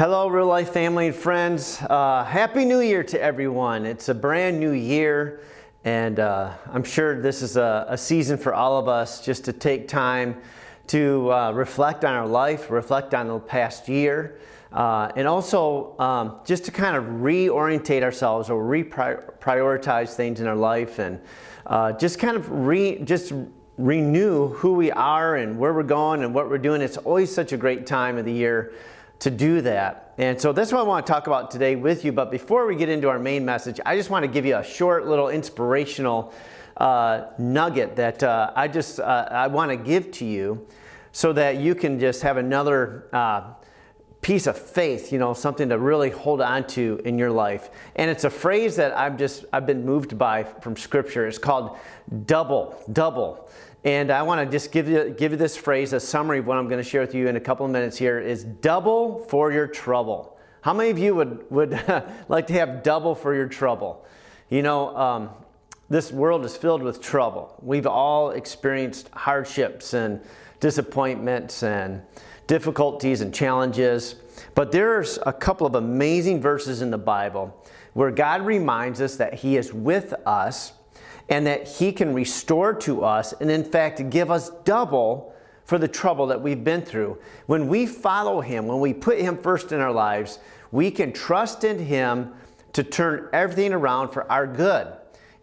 [0.00, 1.78] Hello, real life family and friends.
[1.82, 3.84] Uh, Happy New Year to everyone.
[3.84, 5.42] It's a brand new year,
[5.84, 9.52] and uh, I'm sure this is a, a, season for all of us just to
[9.52, 10.40] take time
[10.86, 14.38] to uh, reflect on our life, reflect on the past year,
[14.72, 20.56] uh, and also um, just to kind of reorientate ourselves or reprioritize things in our
[20.56, 21.20] life and
[21.66, 23.34] uh, just kind of re just
[23.76, 26.80] renew who we are and where we're going and what we're doing.
[26.80, 28.72] It's always such a great time of the year
[29.20, 30.12] to do that.
[30.18, 32.12] And so that's what I want to talk about today with you.
[32.12, 34.64] But before we get into our main message, I just want to give you a
[34.64, 36.34] short little inspirational
[36.76, 40.66] uh, nugget that uh, I just uh, I want to give to you,
[41.12, 43.54] so that you can just have another uh,
[44.22, 47.70] piece of faith, you know, something to really hold on to in your life.
[47.96, 51.26] And it's a phrase that I've just I've been moved by from Scripture.
[51.26, 51.76] It's called
[52.26, 53.50] double, double.
[53.84, 56.58] And I want to just give you, give you this phrase, a summary of what
[56.58, 59.52] I'm going to share with you in a couple of minutes here is double for
[59.52, 60.38] your trouble.
[60.60, 61.80] How many of you would, would
[62.28, 64.04] like to have double for your trouble?
[64.50, 65.30] You know, um,
[65.88, 67.54] this world is filled with trouble.
[67.62, 70.20] We've all experienced hardships and
[70.60, 72.02] disappointments and
[72.46, 74.16] difficulties and challenges.
[74.54, 77.56] But there's a couple of amazing verses in the Bible
[77.94, 80.72] where God reminds us that He is with us
[81.30, 85.32] and that He can restore to us and, in fact, give us double
[85.64, 87.16] for the trouble that we've been through.
[87.46, 90.40] When we follow Him, when we put Him first in our lives,
[90.72, 92.32] we can trust in Him
[92.72, 94.92] to turn everything around for our good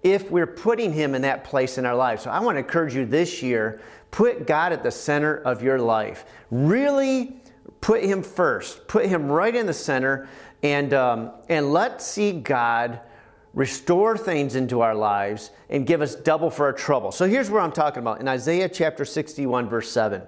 [0.04, 2.24] if we're putting Him in that place in our lives.
[2.24, 5.80] So I want to encourage you this year put God at the center of your
[5.80, 6.26] life.
[6.52, 7.42] Really
[7.82, 10.28] put Him first, put Him right in the center,
[10.64, 13.00] and, um, and let's see God
[13.58, 17.12] restore things into our lives, and give us double for our trouble.
[17.12, 18.20] So here's where I'm talking about.
[18.22, 20.22] In Isaiah chapter 61, verse 7,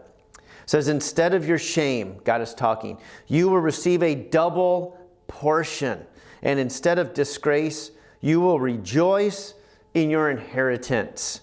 [0.66, 6.04] says, Instead of your shame, God is talking, you will receive a double portion.
[6.42, 9.54] And instead of disgrace, you will rejoice
[9.94, 11.42] in your inheritance.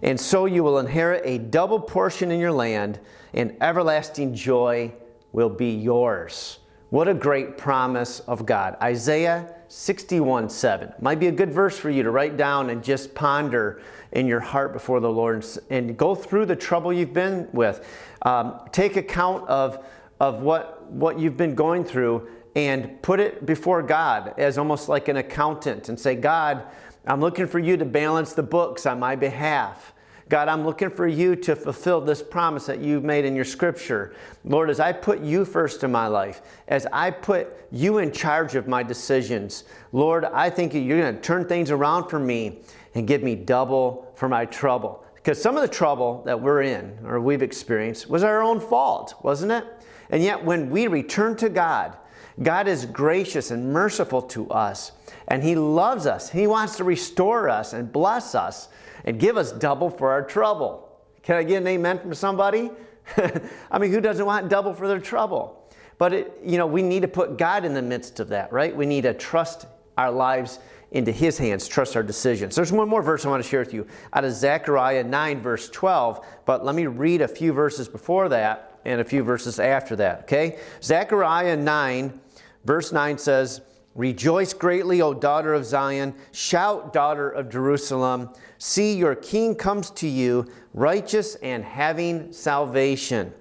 [0.00, 2.98] And so you will inherit a double portion in your land,
[3.34, 4.90] and everlasting joy
[5.32, 6.60] will be yours.
[6.88, 8.78] What a great promise of God.
[8.80, 10.92] Isaiah 61 7.
[11.00, 13.82] Might be a good verse for you to write down and just ponder
[14.12, 17.86] in your heart before the Lord and go through the trouble you've been with.
[18.22, 19.84] Um, take account of,
[20.20, 25.08] of what, what you've been going through and put it before God as almost like
[25.08, 26.64] an accountant and say, God,
[27.06, 29.92] I'm looking for you to balance the books on my behalf.
[30.28, 34.12] God, I'm looking for you to fulfill this promise that you've made in your scripture.
[34.44, 38.56] Lord, as I put you first in my life, as I put you in charge
[38.56, 42.58] of my decisions, Lord, I think you're going to turn things around for me
[42.96, 45.04] and give me double for my trouble.
[45.14, 49.14] Because some of the trouble that we're in or we've experienced was our own fault,
[49.22, 49.64] wasn't it?
[50.10, 51.96] And yet, when we return to God,
[52.42, 54.92] God is gracious and merciful to us,
[55.28, 56.30] and He loves us.
[56.30, 58.68] He wants to restore us and bless us
[59.04, 60.88] and give us double for our trouble.
[61.22, 62.70] Can I get an amen from somebody?
[63.70, 65.62] I mean, who doesn't want double for their trouble?
[65.98, 68.74] But it, you know, we need to put God in the midst of that, right?
[68.74, 69.66] We need to trust
[69.96, 70.58] our lives
[70.92, 72.54] into His hands, trust our decisions.
[72.54, 75.68] There's one more verse I want to share with you out of Zechariah 9, verse
[75.70, 76.24] 12.
[76.44, 80.20] But let me read a few verses before that and a few verses after that,
[80.20, 80.58] okay?
[80.82, 82.20] Zechariah 9,
[82.66, 83.60] verse 9 says,
[83.94, 86.14] Rejoice greatly, O daughter of Zion.
[86.30, 88.28] Shout, daughter of Jerusalem.
[88.58, 93.32] See, your king comes to you, righteous and having salvation,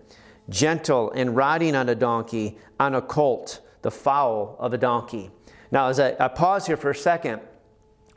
[0.47, 5.29] gentle and riding on a donkey, on a colt, the foal of a donkey.
[5.71, 7.41] Now, as I, I pause here for a second,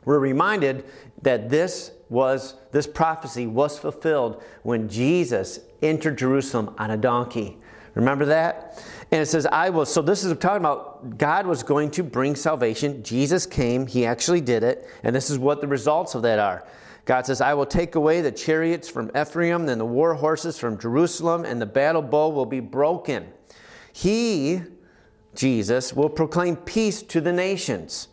[0.05, 0.85] we're reminded
[1.23, 7.57] that this was this prophecy was fulfilled when Jesus entered Jerusalem on a donkey.
[7.95, 8.83] Remember that?
[9.11, 9.85] And it says, I will.
[9.85, 13.01] So this is talking about God was going to bring salvation.
[13.03, 14.87] Jesus came, He actually did it.
[15.03, 16.65] And this is what the results of that are.
[17.05, 20.77] God says, I will take away the chariots from Ephraim and the war horses from
[20.77, 23.27] Jerusalem, and the battle bow will be broken.
[23.91, 24.61] He,
[25.33, 28.09] Jesus, will proclaim peace to the nations.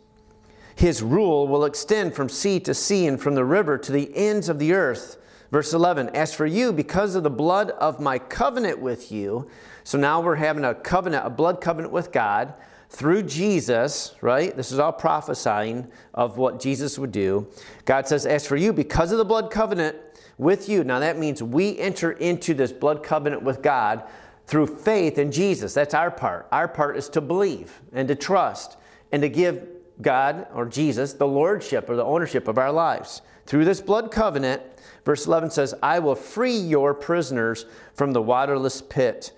[0.77, 4.49] His rule will extend from sea to sea and from the river to the ends
[4.49, 5.19] of the earth.
[5.51, 9.47] Verse 11 As for you, because of the blood of my covenant with you,
[9.87, 12.55] so now we're having a covenant, a blood covenant with God
[12.91, 14.57] through Jesus, right?
[14.57, 17.47] This is all prophesying of what Jesus would do.
[17.85, 19.97] God says, As for you, because of the blood covenant
[20.39, 24.03] with you, now that means we enter into this blood covenant with God
[24.49, 25.73] through faith in Jesus.
[25.73, 26.49] That's our part.
[26.51, 28.77] Our part is to believe and to trust
[29.13, 29.69] and to give
[30.03, 33.23] God or Jesus the lordship or the ownership of our lives.
[33.47, 34.63] Through this blood covenant,
[35.05, 39.31] verse 11 says, I will free your prisoners from the waterless pit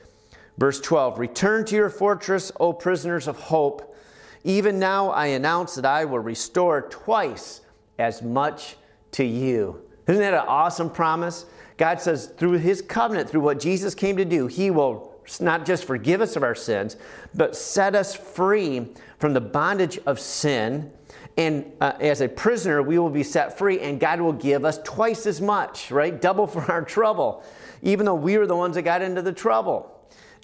[0.59, 3.97] Verse 12 Return to your fortress, O prisoners of hope.
[4.45, 7.63] Even now I announce that I will restore twice
[7.99, 8.77] as much
[9.13, 9.83] to you.
[10.07, 11.47] Isn't that an awesome promise?
[11.77, 15.85] God says through his covenant, through what Jesus came to do, he will not just
[15.85, 16.97] forgive us of our sins,
[17.35, 18.89] but set us free
[19.19, 20.91] from the bondage of sin.
[21.37, 24.81] And uh, as a prisoner, we will be set free, and God will give us
[24.83, 26.19] twice as much, right?
[26.21, 27.45] Double for our trouble,
[27.83, 29.98] even though we were the ones that got into the trouble.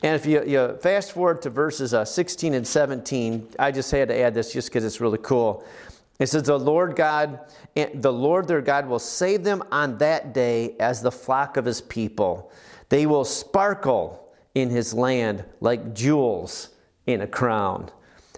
[0.04, 4.08] And if you, you fast forward to verses uh, 16 and 17, I just had
[4.08, 5.64] to add this just because it's really cool.
[6.18, 7.40] It says, The Lord God,
[7.74, 11.80] the Lord their God will save them on that day as the flock of his
[11.80, 12.52] people.
[12.90, 16.68] They will sparkle in his land like jewels
[17.06, 17.90] in a crown.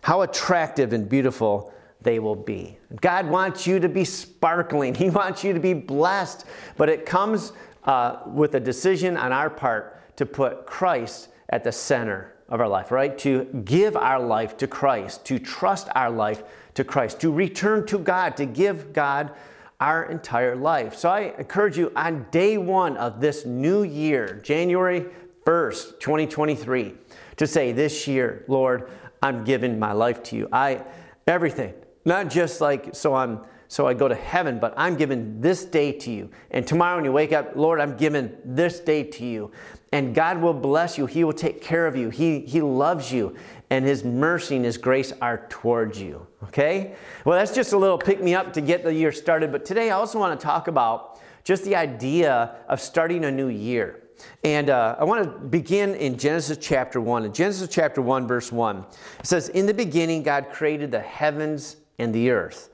[0.02, 2.78] How attractive and beautiful they will be.
[3.00, 6.46] God wants you to be sparkling, He wants you to be blessed,
[6.76, 7.52] but it comes
[7.82, 12.68] uh, with a decision on our part to put Christ at the center of our
[12.68, 13.16] life, right?
[13.18, 16.42] To give our life to Christ, to trust our life
[16.74, 19.32] to Christ, to return to God, to give God
[19.80, 20.94] our entire life.
[20.94, 25.06] So I encourage you on day one of this new year, January
[25.44, 26.94] 1st, 2023,
[27.36, 28.90] to say, This year, Lord,
[29.22, 30.48] I'm giving my life to you.
[30.52, 30.82] I,
[31.26, 35.64] everything, not just like so I'm so I go to heaven, but I'm giving this
[35.64, 36.30] day to you.
[36.50, 39.50] And tomorrow when you wake up, Lord, I'm giving this day to you.
[39.92, 41.06] And God will bless you.
[41.06, 42.10] He will take care of you.
[42.10, 43.36] He, he loves you.
[43.70, 46.26] And His mercy and His grace are towards you.
[46.44, 46.94] Okay?
[47.24, 49.52] Well, that's just a little pick me up to get the year started.
[49.52, 53.48] But today I also want to talk about just the idea of starting a new
[53.48, 54.02] year.
[54.44, 57.24] And uh, I want to begin in Genesis chapter 1.
[57.24, 61.76] In Genesis chapter 1, verse 1, it says, In the beginning, God created the heavens
[61.98, 62.70] and the earth.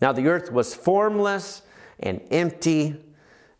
[0.00, 1.62] Now the earth was formless
[1.98, 2.96] and empty.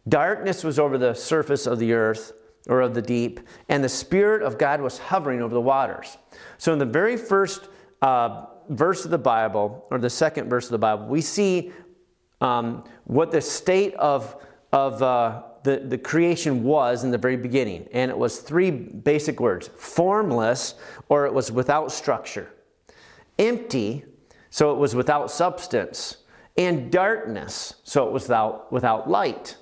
[0.08, 2.32] Darkness was over the surface of the earth
[2.68, 6.18] or of the deep, and the Spirit of God was hovering over the waters.
[6.58, 7.68] So, in the very first
[8.02, 11.72] uh, verse of the Bible, or the second verse of the Bible, we see
[12.40, 14.36] um, what the state of,
[14.72, 17.88] of uh, the, the creation was in the very beginning.
[17.92, 20.74] And it was three basic words formless,
[21.08, 22.52] or it was without structure,
[23.38, 24.04] empty,
[24.50, 26.18] so it was without substance,
[26.56, 29.56] and darkness, so it was without, without light.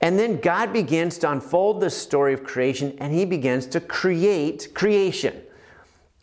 [0.00, 4.74] And then God begins to unfold the story of creation and he begins to create
[4.74, 5.40] creation.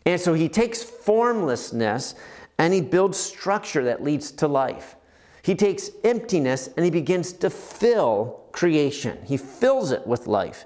[0.06, 2.14] And so he takes formlessness
[2.58, 4.96] and he builds structure that leads to life.
[5.42, 9.18] He takes emptiness and he begins to fill creation.
[9.24, 10.64] He fills it with life.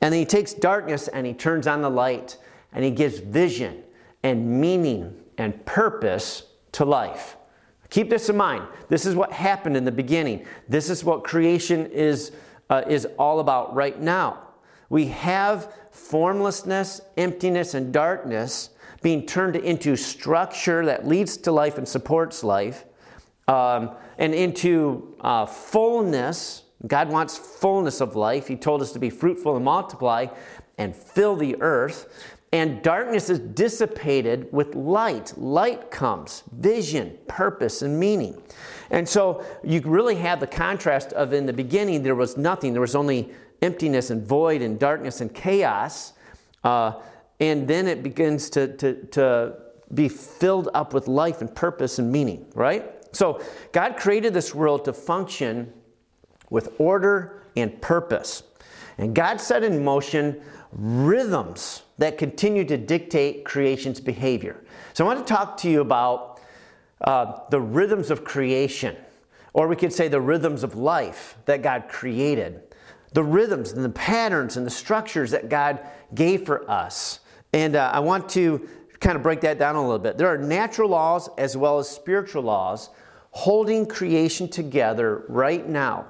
[0.00, 2.36] And then he takes darkness and he turns on the light
[2.72, 3.82] and he gives vision
[4.22, 7.36] and meaning and purpose to life.
[7.90, 8.66] Keep this in mind.
[8.88, 10.44] This is what happened in the beginning.
[10.68, 12.32] This is what creation is,
[12.70, 14.42] uh, is all about right now.
[14.88, 18.70] We have formlessness, emptiness, and darkness
[19.02, 22.84] being turned into structure that leads to life and supports life,
[23.48, 26.62] um, and into uh, fullness.
[26.86, 28.48] God wants fullness of life.
[28.48, 30.26] He told us to be fruitful and multiply
[30.78, 35.36] and fill the earth and darkness is dissipated with light.
[35.36, 38.40] Light comes, vision, purpose, and meaning.
[38.90, 42.80] And so you really have the contrast of in the beginning, there was nothing, there
[42.80, 43.32] was only
[43.62, 46.12] emptiness and void and darkness and chaos.
[46.62, 46.92] Uh,
[47.40, 49.56] and then it begins to, to, to
[49.92, 52.92] be filled up with life and purpose and meaning, right?
[53.12, 55.72] So God created this world to function
[56.48, 58.44] with order and purpose.
[58.98, 60.40] And God set in motion
[60.72, 64.62] rhythms that continue to dictate creation's behavior.
[64.92, 66.40] So I want to talk to you about
[67.00, 68.96] uh, the rhythms of creation,
[69.52, 72.62] or we could say the rhythms of life that God created,
[73.12, 75.80] the rhythms and the patterns and the structures that God
[76.14, 77.20] gave for us.
[77.52, 78.68] And uh, I want to
[79.00, 80.18] kind of break that down a little bit.
[80.18, 82.90] There are natural laws as well as spiritual laws
[83.30, 86.06] holding creation together right now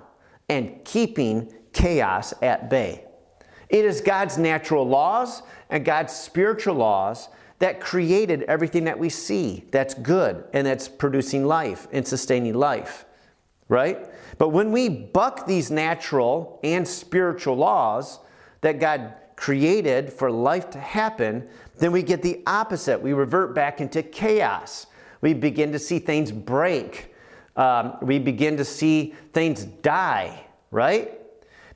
[0.49, 3.06] and keeping chaos at bay.
[3.69, 9.65] It is God's natural laws and God's spiritual laws that created everything that we see
[9.71, 13.07] that's good and that's producing life and sustaining life,
[13.69, 14.07] right?
[14.39, 18.21] But when we buck these natural and spiritual laws
[18.61, 23.01] that God created for life to happen, then we get the opposite.
[23.01, 24.87] We revert back into chaos.
[25.21, 27.15] We begin to see things break.
[27.57, 31.21] Um, we begin to see things die, right?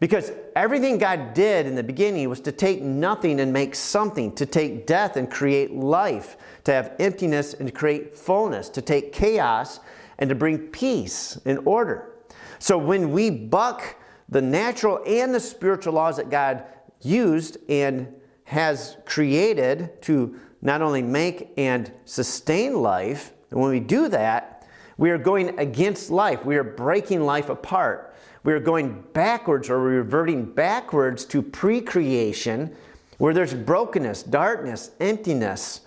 [0.01, 4.47] Because everything God did in the beginning was to take nothing and make something, to
[4.47, 9.79] take death and create life, to have emptiness and to create fullness, to take chaos
[10.19, 12.13] and to bring peace and order.
[12.59, 13.97] So when we buck
[14.31, 16.65] the natural and the spiritual laws that God
[17.03, 18.09] used and
[18.45, 24.67] has created to not only make and sustain life, and when we do that,
[24.97, 26.45] we are going against life.
[26.45, 28.10] We are breaking life apart.
[28.43, 32.75] We are going backwards or reverting backwards to pre creation
[33.19, 35.83] where there's brokenness, darkness, emptiness,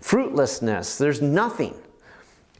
[0.00, 0.98] fruitlessness.
[0.98, 1.74] There's nothing.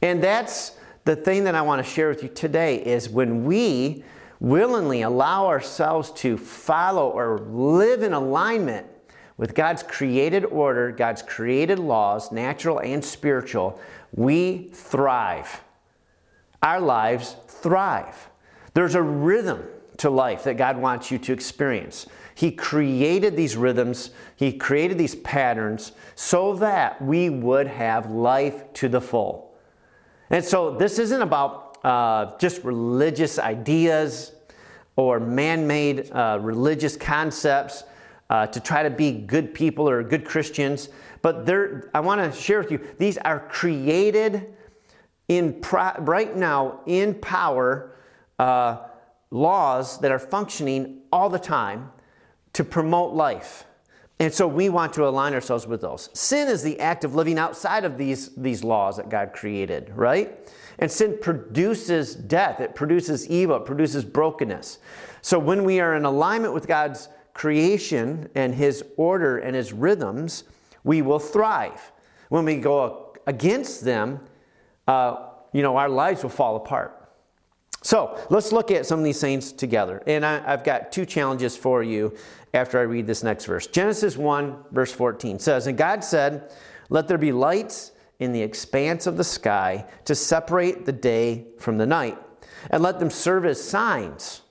[0.01, 0.75] And that's
[1.05, 4.03] the thing that I want to share with you today is when we
[4.39, 8.85] willingly allow ourselves to follow or live in alignment
[9.37, 13.79] with God's created order, God's created laws, natural and spiritual,
[14.11, 15.63] we thrive.
[16.61, 18.29] Our lives thrive.
[18.77, 19.63] There's a rhythm
[19.97, 22.05] to life that God wants you to experience.
[22.35, 28.87] He created these rhythms, He created these patterns so that we would have life to
[28.87, 29.55] the full.
[30.29, 34.33] And so this isn't about uh, just religious ideas
[34.95, 37.83] or man made uh, religious concepts
[38.29, 40.89] uh, to try to be good people or good Christians.
[41.23, 41.49] But
[41.95, 44.53] I want to share with you, these are created
[45.27, 47.95] in pro- right now in power
[48.39, 48.77] uh,
[49.31, 51.91] laws that are functioning all the time
[52.53, 53.65] to promote life.
[54.19, 56.09] And so we want to align ourselves with those.
[56.13, 60.49] Sin is the act of living outside of these, these laws that God created, right?
[60.79, 64.79] And sin produces death, it produces evil, it produces brokenness.
[65.21, 70.45] So when we are in alignment with God's creation and His order and His rhythms,
[70.83, 71.91] we will thrive.
[72.29, 74.21] When we go against them,
[74.87, 76.96] uh, you know, our lives will fall apart.
[77.87, 80.03] So let's look at some of these things together.
[80.07, 82.17] And I, have got two challenges for you
[82.53, 83.65] after I read this next verse.
[83.65, 86.51] Genesis 1, verse 14 says, And God said,
[86.89, 91.77] Let there be lights in the expanse of the sky to separate the day from
[91.77, 92.17] the night,
[92.71, 94.41] and let them serve as signs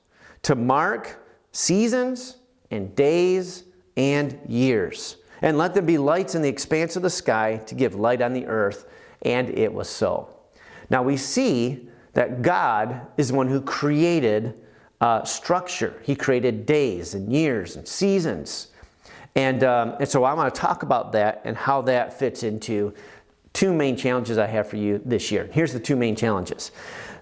[0.40, 2.38] to mark seasons
[2.70, 3.64] and days
[3.98, 5.18] and years.
[5.42, 8.32] And let them be lights in the expanse of the sky to give light on
[8.32, 8.86] the earth.
[9.20, 10.30] And it was so.
[10.88, 14.54] Now we see that God is the one who created
[15.02, 16.00] uh, structure.
[16.02, 18.68] He created days and years and seasons.
[19.34, 22.94] And, um, and so I want to talk about that and how that fits into
[23.52, 25.50] two main challenges I have for you this year.
[25.52, 26.72] Here's the two main challenges.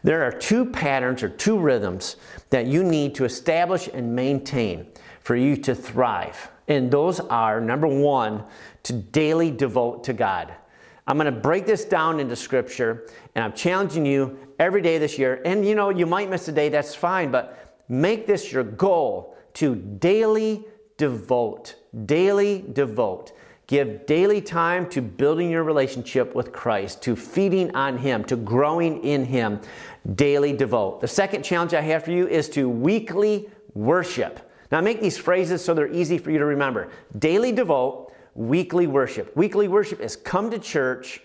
[0.04, 2.14] There are two patterns or two rhythms
[2.50, 4.86] that you need to establish and maintain
[5.22, 6.52] for you to thrive.
[6.68, 8.44] And those are number one,
[8.84, 10.54] to daily devote to God.
[11.06, 15.18] I'm going to break this down into scripture and I'm challenging you every day this
[15.18, 15.40] year.
[15.44, 19.37] And you know, you might miss a day, that's fine, but make this your goal
[19.54, 20.64] to daily
[20.96, 21.76] devote.
[22.06, 23.32] Daily devote.
[23.66, 29.02] Give daily time to building your relationship with Christ, to feeding on Him, to growing
[29.02, 29.61] in Him.
[30.14, 31.00] Daily devote.
[31.00, 34.50] The second challenge I have for you is to weekly worship.
[34.70, 36.90] Now, make these phrases so they're easy for you to remember.
[37.18, 39.34] Daily devote, weekly worship.
[39.34, 41.23] Weekly worship is come to church,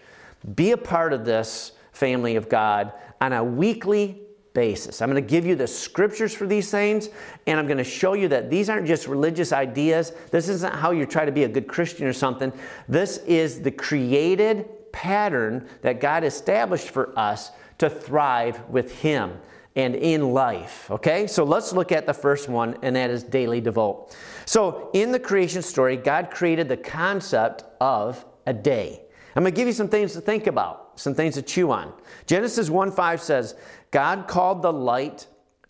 [0.56, 4.22] be a part of this family of God on a weekly
[4.54, 5.02] basis.
[5.02, 7.10] I'm going to give you the scriptures for these things,
[7.48, 10.14] and I'm going to show you that these aren't just religious ideas.
[10.32, 12.52] This isn't how you try to be a good Christian or something.
[12.88, 19.40] This is the created pattern that God established for us to thrive with Him
[19.76, 20.90] and in life.
[20.92, 24.16] Okay, so let's look at the first one, and that is daily devote.
[24.46, 29.04] So, in the creation story, God created the concept of a day.
[29.36, 31.94] I'm going to give you some things to think about, some things to chew on.
[32.26, 33.56] Genesis 1 5 says,
[33.92, 35.28] God called the light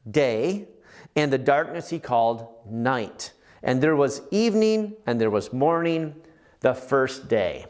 [0.09, 0.67] day,
[1.15, 3.33] and the darkness he called night.
[3.61, 6.15] And there was evening and there was morning
[6.61, 7.65] the first day.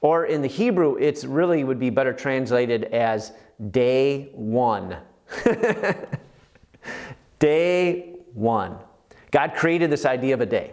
[0.00, 3.32] Or in the Hebrew, it really would be better translated as
[3.70, 4.96] day one.
[7.38, 8.78] day one.
[9.30, 10.72] God created this idea of a day.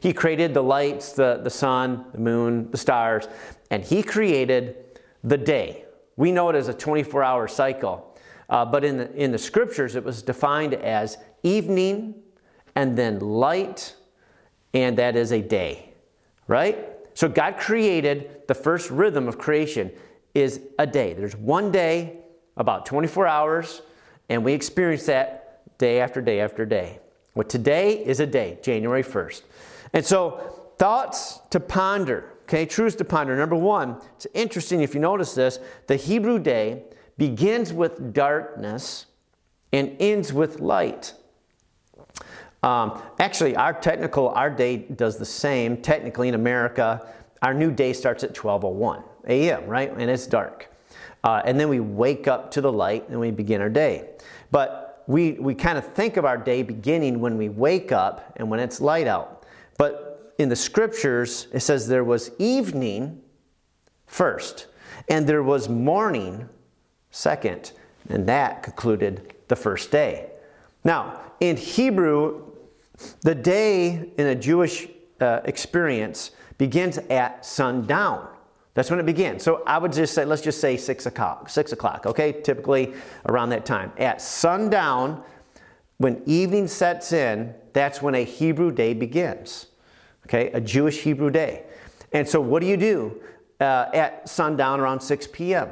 [0.00, 3.28] He created the lights, the, the sun, the moon, the stars,
[3.70, 4.76] and He created
[5.26, 5.84] the day.
[6.16, 8.16] We know it as a 24 hour cycle,
[8.48, 12.14] uh, but in the, in the scriptures, it was defined as evening
[12.74, 13.94] and then light,
[14.72, 15.92] and that is a day,
[16.46, 16.78] right?
[17.14, 19.90] So God created the first rhythm of creation
[20.34, 21.14] is a day.
[21.14, 22.18] There's one day,
[22.56, 23.82] about 24 hours,
[24.28, 27.00] and we experience that day after day after day.
[27.34, 29.42] Well, today is a day, January 1st.
[29.92, 33.36] And so, thoughts to ponder, okay, truths to ponder.
[33.36, 36.84] Number one, it's interesting if you notice this the Hebrew day
[37.18, 39.06] begins with darkness
[39.72, 41.12] and ends with light.
[42.62, 45.82] Um, actually, our technical, our day does the same.
[45.82, 47.06] Technically, in America,
[47.42, 49.66] our new day starts at 12:01 a.m.
[49.66, 50.72] Right, and it's dark,
[51.24, 54.10] uh, and then we wake up to the light and we begin our day.
[54.52, 58.48] But we we kind of think of our day beginning when we wake up and
[58.48, 59.35] when it's light out.
[60.38, 63.22] In the scriptures, it says there was evening
[64.06, 64.66] first,
[65.08, 66.48] and there was morning
[67.10, 67.72] second,
[68.08, 70.30] and that concluded the first day.
[70.84, 72.42] Now, in Hebrew,
[73.22, 74.88] the day in a Jewish
[75.20, 78.28] uh, experience begins at sundown.
[78.74, 79.42] That's when it begins.
[79.42, 81.48] So I would just say, let's just say six o'clock.
[81.48, 82.32] Six o'clock, okay?
[82.42, 82.92] Typically
[83.26, 83.90] around that time.
[83.96, 85.22] At sundown,
[85.96, 89.68] when evening sets in, that's when a Hebrew day begins.
[90.26, 91.62] Okay, a Jewish Hebrew day.
[92.12, 93.22] And so, what do you do
[93.60, 95.68] uh, at sundown around 6 p.m.?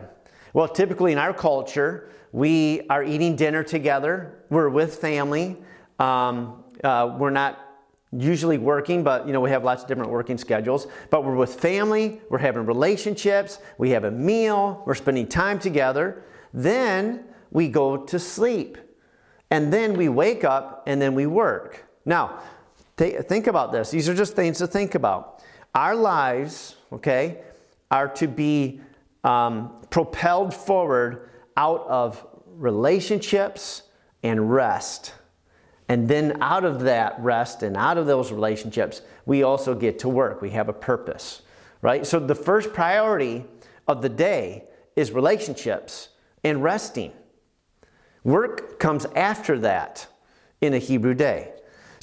[0.52, 4.44] Well, typically in our culture, we are eating dinner together.
[4.50, 5.56] We're with family.
[5.98, 7.58] Um, uh, we're not
[8.16, 10.86] usually working, but you know we have lots of different working schedules.
[11.10, 12.20] But we're with family.
[12.30, 13.58] We're having relationships.
[13.76, 14.84] We have a meal.
[14.86, 16.22] We're spending time together.
[16.52, 18.78] Then we go to sleep,
[19.50, 21.86] and then we wake up, and then we work.
[22.04, 22.40] Now,
[22.96, 23.90] think about this.
[23.90, 25.42] These are just things to think about.
[25.74, 27.38] Our lives, okay,
[27.90, 28.80] are to be
[29.24, 32.24] um, propelled forward out of
[32.56, 33.82] relationships
[34.22, 35.14] and rest.
[35.88, 40.08] And then out of that rest and out of those relationships, we also get to
[40.08, 40.40] work.
[40.40, 41.42] We have a purpose,
[41.82, 42.06] right?
[42.06, 43.44] So the first priority
[43.86, 44.64] of the day
[44.96, 46.08] is relationships
[46.42, 47.12] and resting.
[48.22, 50.06] Work comes after that
[50.60, 51.53] in a Hebrew day.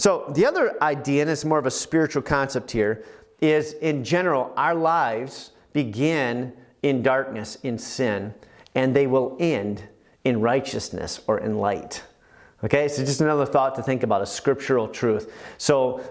[0.02, 3.06] So the other idea, and it's more of a spiritual concept here,
[3.40, 8.34] is in general, our lives begin in darkness, in sin,
[8.74, 9.84] and they will end
[10.24, 12.02] in righteousness or in light.
[12.64, 15.32] Okay, so just another thought to think about a scriptural truth.
[15.60, 16.02] So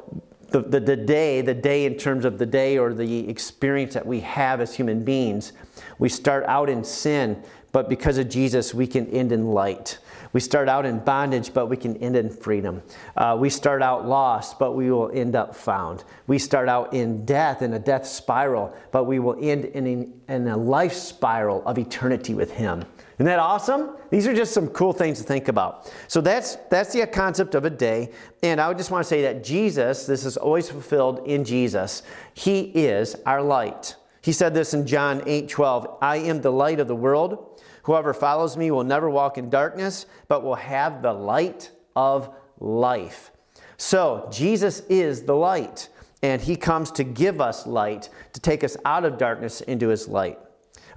[0.51, 4.07] the, the, the, day, the day in terms of the day or the experience that
[4.07, 5.53] we have as human beings,
[5.99, 9.99] we start out in sin, but because of Jesus, we can end in light.
[10.33, 12.83] We start out in bondage, but we can end in freedom.
[13.17, 16.05] Uh, we start out lost, but we will end up found.
[16.27, 20.49] We start out in death, in a death spiral, but we will end in, in
[20.49, 22.85] a life spiral of eternity with Him.
[23.21, 23.97] Isn't that awesome?
[24.09, 25.93] These are just some cool things to think about.
[26.09, 28.13] So that's that's the concept of a day.
[28.43, 32.03] And I would just want to say that Jesus, this is always fulfilled in Jesus.
[32.33, 33.97] He is our light.
[34.23, 35.99] He said this in John 8 12.
[36.01, 37.50] I am the light of the world.
[37.85, 43.31] Whoever follows me will never walk in darkness, but will have the light of life.
[43.77, 45.89] So, Jesus is the light,
[46.23, 50.07] and he comes to give us light, to take us out of darkness into his
[50.07, 50.39] light.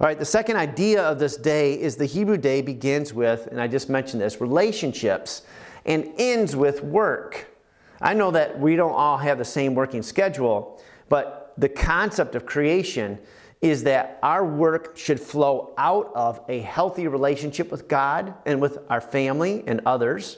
[0.00, 3.60] All right, the second idea of this day is the Hebrew day begins with, and
[3.60, 5.42] I just mentioned this, relationships
[5.86, 7.46] and ends with work.
[8.00, 12.44] I know that we don't all have the same working schedule, but the concept of
[12.44, 13.18] creation
[13.64, 18.76] is that our work should flow out of a healthy relationship with God and with
[18.90, 20.36] our family and others.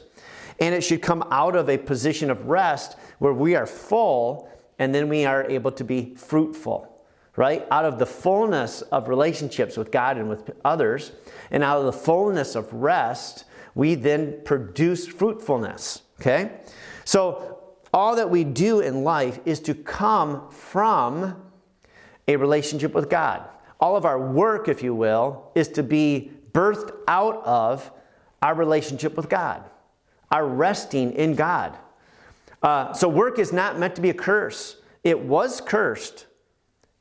[0.60, 4.94] And it should come out of a position of rest where we are full and
[4.94, 7.02] then we are able to be fruitful,
[7.34, 7.66] right?
[7.72, 11.10] Out of the fullness of relationships with God and with others,
[11.50, 16.60] and out of the fullness of rest, we then produce fruitfulness, okay?
[17.04, 17.54] So,
[17.92, 21.45] all that we do in life is to come from
[22.28, 23.48] a relationship with God.
[23.80, 27.90] All of our work, if you will, is to be birthed out of
[28.42, 29.62] our relationship with God,
[30.30, 31.76] our resting in God.
[32.62, 34.76] Uh, so, work is not meant to be a curse.
[35.04, 36.26] It was cursed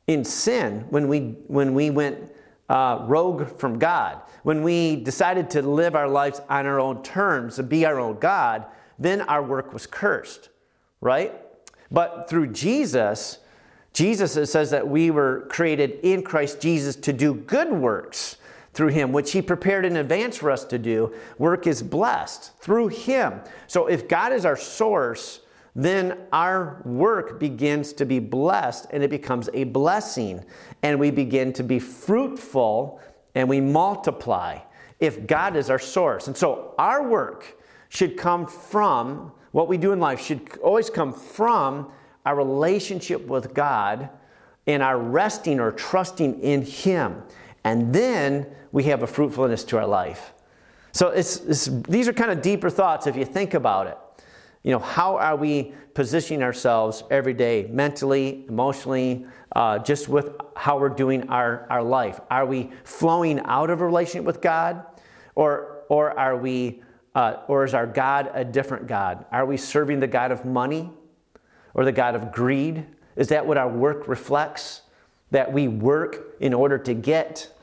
[0.07, 2.31] in sin when we, when we went
[2.69, 4.21] uh, rogue from God.
[4.43, 8.19] When we decided to live our lives on our own terms, to be our own
[8.19, 8.65] God,
[8.99, 10.49] then our work was cursed,
[11.01, 11.33] right?
[11.91, 13.39] But through Jesus,
[13.95, 18.36] Jesus says that we were created in Christ Jesus to do good works
[18.73, 21.15] through him, which he prepared in advance for us to do.
[21.38, 23.39] Work is blessed through him.
[23.67, 25.39] So if God is our source,
[25.75, 30.43] then our work begins to be blessed and it becomes a blessing.
[30.84, 32.99] And we begin to be fruitful
[33.34, 34.60] and we multiply
[34.99, 36.27] if God is our source.
[36.27, 41.13] And so our work should come from what we do in life, should always come
[41.13, 41.93] from
[42.25, 44.09] our relationship with God
[44.67, 47.21] and our resting or trusting in Him.
[47.63, 50.33] And then we have a fruitfulness to our life.
[50.91, 53.97] So it's, it's, these are kind of deeper thoughts if you think about it.
[54.63, 60.79] You know, how are we positioning ourselves every day, mentally, emotionally, uh, just with how
[60.79, 62.19] we're doing our, our life?
[62.31, 64.83] Are we flowing out of a relationship with God?
[65.35, 66.81] Or, or are we,
[67.13, 69.25] uh, or is our God a different God?
[69.31, 70.89] Are we serving the God of money?
[71.75, 72.85] Or the God of greed?
[73.15, 74.81] Is that what our work reflects?
[75.29, 77.55] That we work in order to get,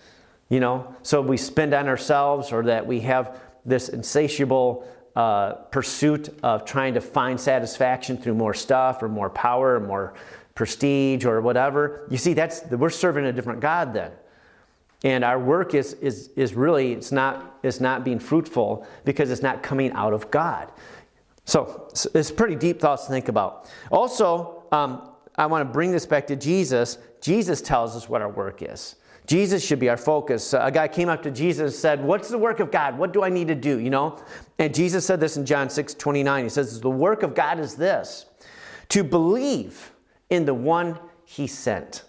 [0.48, 6.28] you know, so we spend on ourselves or that we have this insatiable uh, pursuit
[6.42, 10.14] of trying to find satisfaction through more stuff or more power or more
[10.54, 14.12] prestige or whatever, you see, that's we're serving a different God then.
[15.04, 19.42] And our work is, is, is really, it's not, it's not being fruitful because it's
[19.42, 20.70] not coming out of God.
[21.44, 23.70] So it's pretty deep thoughts to think about.
[23.90, 26.98] Also, um, I want to bring this back to Jesus.
[27.20, 28.96] Jesus tells us what our work is.
[29.26, 30.52] Jesus should be our focus.
[30.52, 32.98] A guy came up to Jesus and said, What's the work of God?
[32.98, 33.78] What do I need to do?
[33.78, 34.18] You know?
[34.58, 36.44] And Jesus said this in John 6 29.
[36.44, 38.26] He says, The work of God is this
[38.88, 39.92] to believe
[40.28, 42.04] in the one he sent.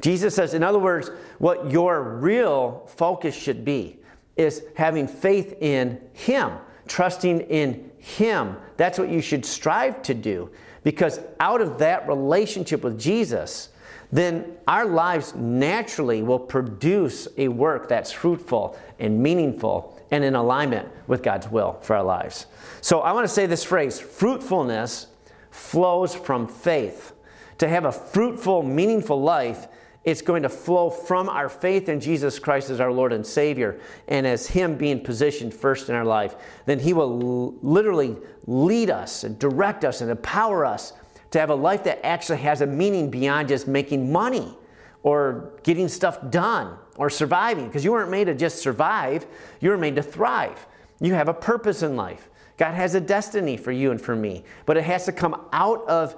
[0.00, 3.98] Jesus says, in other words, what your real focus should be
[4.36, 6.52] is having faith in him,
[6.86, 8.56] trusting in him.
[8.76, 10.48] That's what you should strive to do
[10.84, 13.70] because out of that relationship with Jesus,
[14.12, 20.88] then our lives naturally will produce a work that's fruitful and meaningful and in alignment
[21.08, 22.46] with God's will for our lives.
[22.80, 25.08] So I want to say this phrase fruitfulness
[25.50, 27.12] flows from faith.
[27.58, 29.66] To have a fruitful, meaningful life,
[30.06, 33.80] it's going to flow from our faith in Jesus Christ as our Lord and Savior
[34.06, 36.36] and as Him being positioned first in our life.
[36.64, 38.16] Then He will literally
[38.46, 40.92] lead us and direct us and empower us
[41.32, 44.56] to have a life that actually has a meaning beyond just making money
[45.02, 47.66] or getting stuff done or surviving.
[47.66, 49.26] Because you weren't made to just survive,
[49.60, 50.68] you were made to thrive.
[51.00, 52.30] You have a purpose in life.
[52.58, 55.86] God has a destiny for you and for me, but it has to come out
[55.88, 56.14] of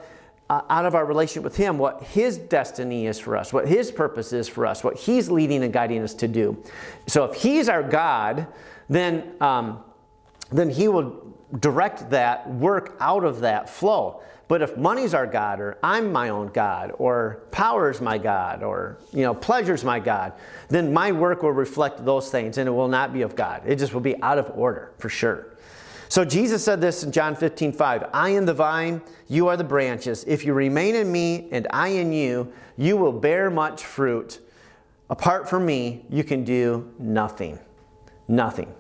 [0.51, 3.91] uh, out of our relationship with Him what His destiny is for us, what His
[3.91, 6.63] purpose is for us, what He's leading and guiding us to do.
[7.07, 8.47] So if He's our God,
[8.89, 9.83] then um,
[10.51, 14.23] then He will direct that work out of that flow.
[14.49, 18.99] But if money's our God, or I'm my own God, or power's my God, or
[19.13, 20.33] you know, pleasure's my God,
[20.71, 23.63] then my work will reflect those things and it will not be of God.
[23.67, 25.58] It just will be out of order for sure.
[26.09, 28.11] So Jesus said this in John 15, 5.
[28.15, 30.25] I am the vine, you are the branches.
[30.27, 34.41] If you remain in me and I in you, you will bear much fruit.
[35.11, 37.59] Apart from me, you can do nothing.
[38.27, 38.73] Nothing.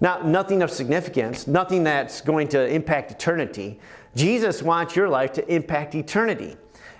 [0.00, 3.80] Not nothing of significance, nothing that's going to impact eternity.
[4.14, 6.56] Jesus wants your life to impact eternity.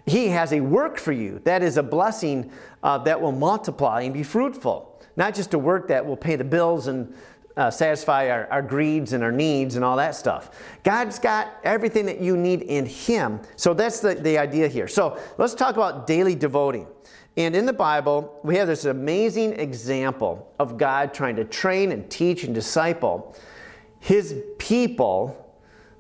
[0.07, 2.51] He has a work for you that is a blessing
[2.83, 5.03] uh, that will multiply and be fruitful.
[5.17, 7.15] Not just a work that will pay the bills and
[7.57, 10.51] uh, satisfy our, our greeds and our needs and all that stuff.
[10.83, 13.41] God's got everything that you need in Him.
[13.57, 14.89] So that's the, the idea here.
[14.89, 16.87] So let's talk about daily devoting.
[17.37, 22.09] And in the Bible, we have this amazing example of God trying to train and
[22.11, 23.37] teach and disciple
[24.01, 25.41] His people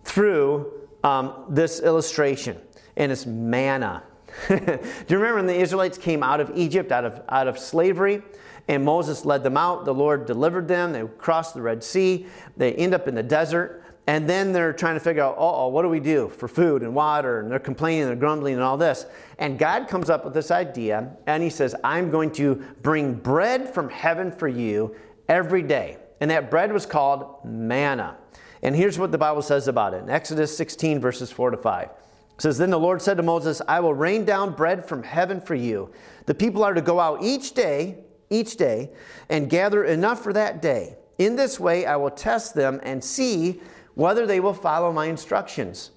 [0.04, 2.60] through um, this illustration,
[2.96, 4.02] and it's manna.
[4.48, 8.22] Do you remember when the Israelites came out of Egypt, out of, out of slavery?
[8.68, 9.84] And Moses led them out.
[9.84, 10.92] The Lord delivered them.
[10.92, 12.26] They crossed the Red Sea.
[12.56, 13.84] They end up in the desert.
[14.06, 16.94] And then they're trying to figure out, oh, what do we do for food and
[16.94, 17.40] water?
[17.40, 19.06] And they're complaining and they're grumbling and all this.
[19.38, 23.72] And God comes up with this idea, and He says, I'm going to bring bread
[23.72, 24.94] from heaven for you
[25.28, 25.96] every day.
[26.20, 28.18] And that bread was called manna.
[28.62, 31.88] And here's what the Bible says about it in Exodus 16, verses 4 to 5.
[31.88, 35.40] It says, Then the Lord said to Moses, I will rain down bread from heaven
[35.40, 35.90] for you.
[36.26, 38.03] The people are to go out each day,
[38.34, 38.90] each day,
[39.28, 40.96] and gather enough for that day.
[41.18, 43.60] In this way, I will test them and see
[43.94, 45.90] whether they will follow my instructions.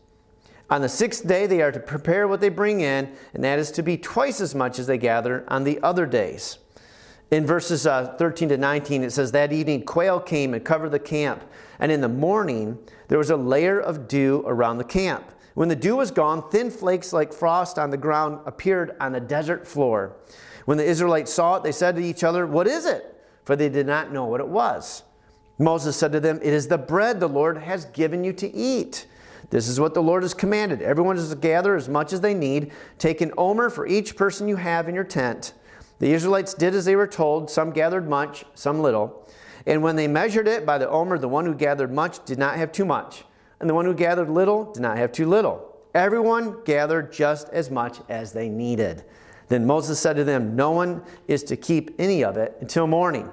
[0.70, 3.72] On the sixth day, they are to prepare what they bring in, and that is
[3.72, 6.60] to be twice as much as they gather on the other days.
[7.32, 11.00] In verses uh, 13 to 19, it says, That evening quail came and covered the
[11.00, 11.44] camp,
[11.80, 15.32] and in the morning there was a layer of dew around the camp.
[15.54, 19.20] When the dew was gone, thin flakes like frost on the ground appeared on the
[19.20, 20.16] desert floor.
[20.68, 23.16] When the Israelites saw it, they said to each other, What is it?
[23.46, 25.04] For they did not know what it was.
[25.58, 29.08] Moses said to them, It is the bread the Lord has given you to eat.
[29.50, 30.82] This is what the Lord has commanded.
[30.82, 32.74] Everyone is to gather as much as they need.
[32.98, 35.54] Take an omer for each person you have in your tent.
[36.00, 37.50] The Israelites did as they were told.
[37.50, 39.26] Some gathered much, some little.
[39.66, 42.58] And when they measured it by the omer, the one who gathered much did not
[42.58, 43.24] have too much,
[43.62, 45.78] and the one who gathered little did not have too little.
[45.94, 49.06] Everyone gathered just as much as they needed.
[49.48, 53.30] Then Moses said to them, No one is to keep any of it until morning.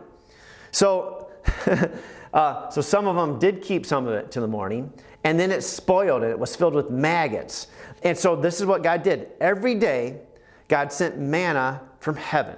[0.70, 1.28] So,
[2.34, 4.92] uh, so some of them did keep some of it till the morning,
[5.24, 7.68] and then it spoiled and it was filled with maggots.
[8.02, 9.30] And so this is what God did.
[9.40, 10.20] Every day,
[10.68, 12.56] God sent manna from heaven.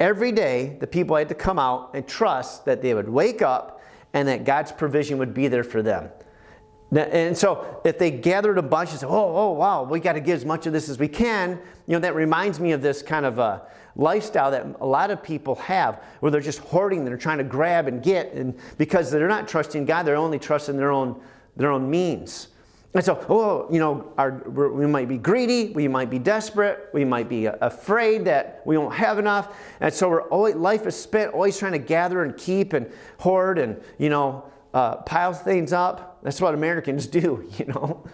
[0.00, 3.82] Every day, the people had to come out and trust that they would wake up
[4.12, 6.10] and that God's provision would be there for them.
[6.94, 10.20] And so, if they gathered a bunch and said, "Oh, oh, wow, we got to
[10.20, 13.02] get as much of this as we can," you know, that reminds me of this
[13.02, 13.62] kind of a
[13.96, 17.88] lifestyle that a lot of people have, where they're just hoarding, they're trying to grab
[17.88, 21.20] and get, and because they're not trusting God, they're only trusting their own
[21.56, 22.48] their own means.
[22.96, 27.04] And so, oh, you know, our, we might be greedy, we might be desperate, we
[27.04, 29.54] might be afraid that we won't have enough.
[29.80, 33.58] And so we're always, life is spent always trying to gather and keep and hoard
[33.58, 36.15] and, you know, uh, pile things up.
[36.26, 38.04] That's what Americans do, you know.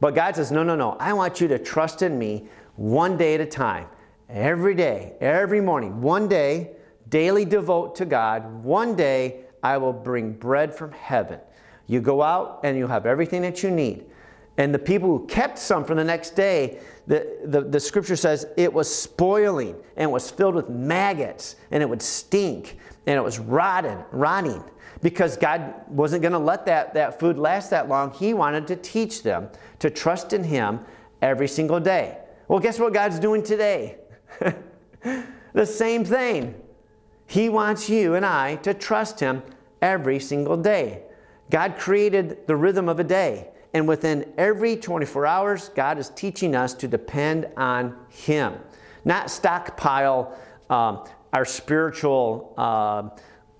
[0.00, 0.96] But God says, no, no, no.
[0.98, 3.88] I want you to trust in me one day at a time.
[4.30, 6.70] Every day, every morning, one day,
[7.10, 8.64] daily devote to God.
[8.64, 11.40] One day, I will bring bread from heaven.
[11.86, 14.06] You go out and you'll have everything that you need.
[14.56, 18.46] And the people who kept some for the next day, the, the, the scripture says
[18.56, 23.38] it was spoiling and was filled with maggots and it would stink and it was
[23.38, 24.64] rotten, rotting
[25.02, 28.12] because God wasn't going to let that, that food last that long.
[28.12, 29.48] He wanted to teach them
[29.80, 30.80] to trust in Him
[31.20, 32.18] every single day.
[32.48, 33.98] Well, guess what God's doing today?
[35.52, 36.54] the same thing.
[37.26, 39.42] He wants you and I to trust Him
[39.80, 41.02] every single day.
[41.50, 43.48] God created the rhythm of a day.
[43.74, 48.54] And within every 24 hours, God is teaching us to depend on Him,
[49.04, 50.36] not stockpile
[50.68, 53.08] um, our spiritual, uh,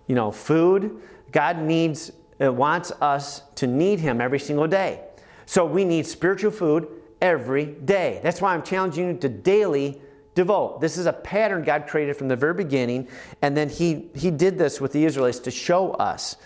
[0.07, 1.01] you know, food.
[1.33, 5.01] God needs, uh, wants us to need Him every single day.
[5.47, 6.89] So we need spiritual food
[7.21, 8.21] every day.
[8.23, 10.01] That's why I'm challenging you to daily
[10.35, 10.81] devote.
[10.81, 13.09] This is a pattern God created from the very beginning,
[13.43, 16.37] and then He He did this with the Israelites to show us.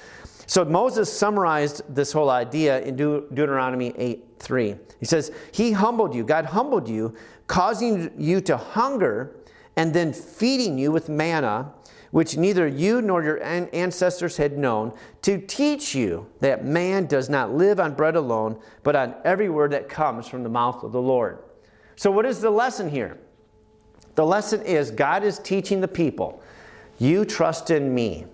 [0.47, 4.77] So Moses summarized this whole idea in De- Deuteronomy 8 3.
[5.01, 7.15] He says, He humbled you, God humbled you,
[7.49, 9.37] causing you to hunger,
[9.77, 11.73] and then feeding you with manna,
[12.11, 14.93] which neither you nor your ancestors had known,
[15.23, 19.73] to teach you that man does not live on bread alone, but on every word
[19.73, 21.39] that comes from the mouth of the Lord.
[21.97, 23.19] So, what is the lesson here?
[24.15, 26.43] The lesson is God is teaching the people,
[26.99, 28.27] you trust in me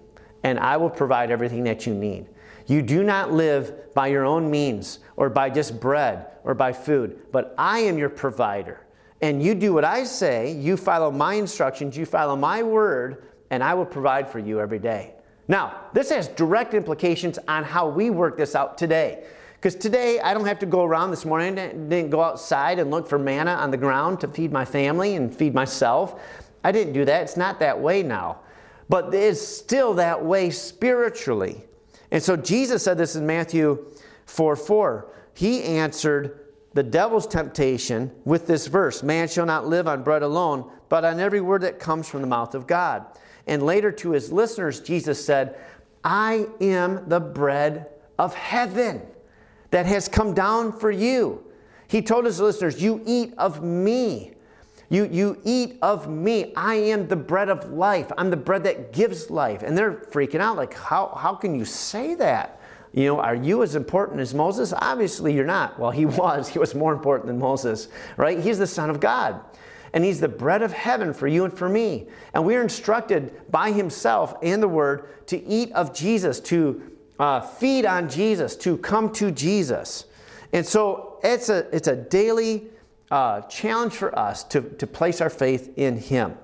[0.43, 2.27] and I will provide everything that you need.
[2.67, 7.27] You do not live by your own means or by just bread or by food,
[7.33, 8.81] but I am your provider.
[9.21, 13.63] And you do what I say, you follow my instructions, you follow my word, and
[13.63, 15.15] I will provide for you every day.
[15.47, 19.23] Now, this has direct implications on how we work this out today.
[19.55, 22.91] Because today I don't have to go around this morning, I didn't go outside and
[22.91, 26.21] look for manna on the ground to feed my family and feed myself.
[26.65, 27.23] I didn't do that.
[27.23, 28.41] It's not that way now
[28.93, 31.65] but it's still that way spiritually.
[32.11, 33.87] And so Jesus said this in Matthew
[34.27, 35.07] 4 4.
[35.33, 36.41] He answered
[36.75, 41.21] the devil's temptation with this verse Man shall not live on bread alone, but on
[41.21, 43.07] every word that comes from the mouth of God.
[43.47, 45.59] And later to his listeners, Jesus said,
[46.05, 49.03] I am the bread of heaven
[49.71, 51.45] that has come down for you.
[51.89, 54.33] He told his listeners, You eat of me.
[54.89, 56.53] You, you eat of me.
[56.55, 58.13] I am the bread of life.
[58.19, 59.63] I'm the bread that gives life.
[59.63, 62.61] And they're freaking out like, how, how can you say that?
[62.93, 64.73] You know, are you as important as Moses?
[64.77, 65.79] Obviously, you're not.
[65.79, 66.49] Well, he was.
[66.49, 68.39] He was more important than Moses, right?
[68.39, 69.41] He's the Son of God.
[69.95, 72.07] And he's the bread of heaven for you and for me.
[72.33, 76.83] And we are instructed by himself and the word to eat of Jesus, to
[77.19, 80.07] uh, feed on Jesus, to come to Jesus.
[80.53, 82.69] And so it's a, it's a daily
[83.13, 86.35] uh, challenge for us to, to place our faith in Him.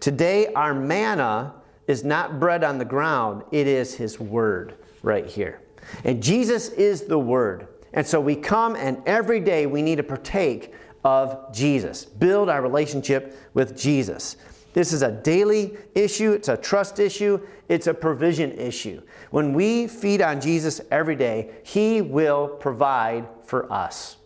[0.00, 1.54] Today, our manna
[1.86, 5.60] is not bread on the ground, it is His Word right here.
[6.04, 7.68] And Jesus is the Word.
[7.92, 12.62] And so we come, and every day we need to partake of Jesus, build our
[12.62, 14.36] relationship with Jesus.
[14.72, 19.00] This is a daily issue, it's a trust issue, it's a provision issue.
[19.30, 24.16] When we feed on Jesus every day, He will provide for us.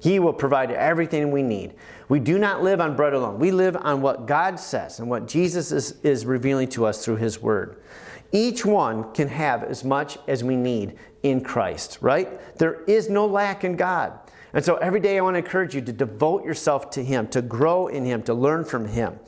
[0.00, 1.74] He will provide everything we need.
[2.08, 3.38] We do not live on bread alone.
[3.38, 7.16] We live on what God says and what Jesus is, is revealing to us through
[7.16, 7.82] His Word.
[8.34, 12.58] Each one can have as much as we need in Christ, right?
[12.58, 14.12] There is no lack in God.
[14.52, 17.40] And so every day I want to encourage you to devote yourself to Him, to
[17.40, 19.20] grow in Him, to learn from Him.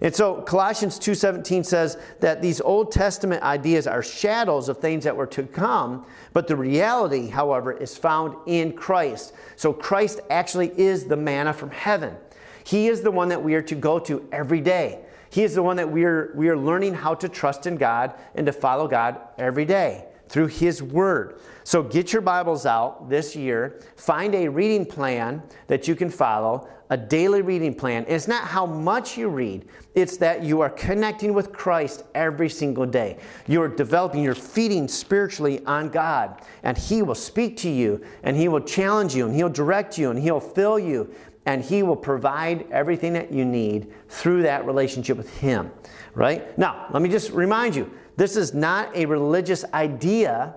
[0.00, 5.14] And so Colossians 2:17 says that these Old Testament ideas are shadows of things that
[5.14, 9.34] were to come, but the reality, however, is found in Christ.
[9.56, 12.16] So Christ actually is the manna from heaven.
[12.64, 15.00] He is the one that we are to go to every day.
[15.34, 18.14] He is the one that we are, we are learning how to trust in God
[18.36, 21.40] and to follow God every day through His Word.
[21.64, 26.68] So get your Bibles out this year, find a reading plan that you can follow,
[26.88, 28.04] a daily reading plan.
[28.04, 29.66] And it's not how much you read,
[29.96, 33.18] it's that you are connecting with Christ every single day.
[33.48, 38.46] You're developing, you're feeding spiritually on God, and He will speak to you, and He
[38.46, 41.12] will challenge you, and He'll direct you, and He'll fill you,
[41.46, 45.70] and He will provide everything that you need through that relationship with Him.
[46.14, 46.56] Right?
[46.58, 50.54] Now, let me just remind you this is not a religious idea,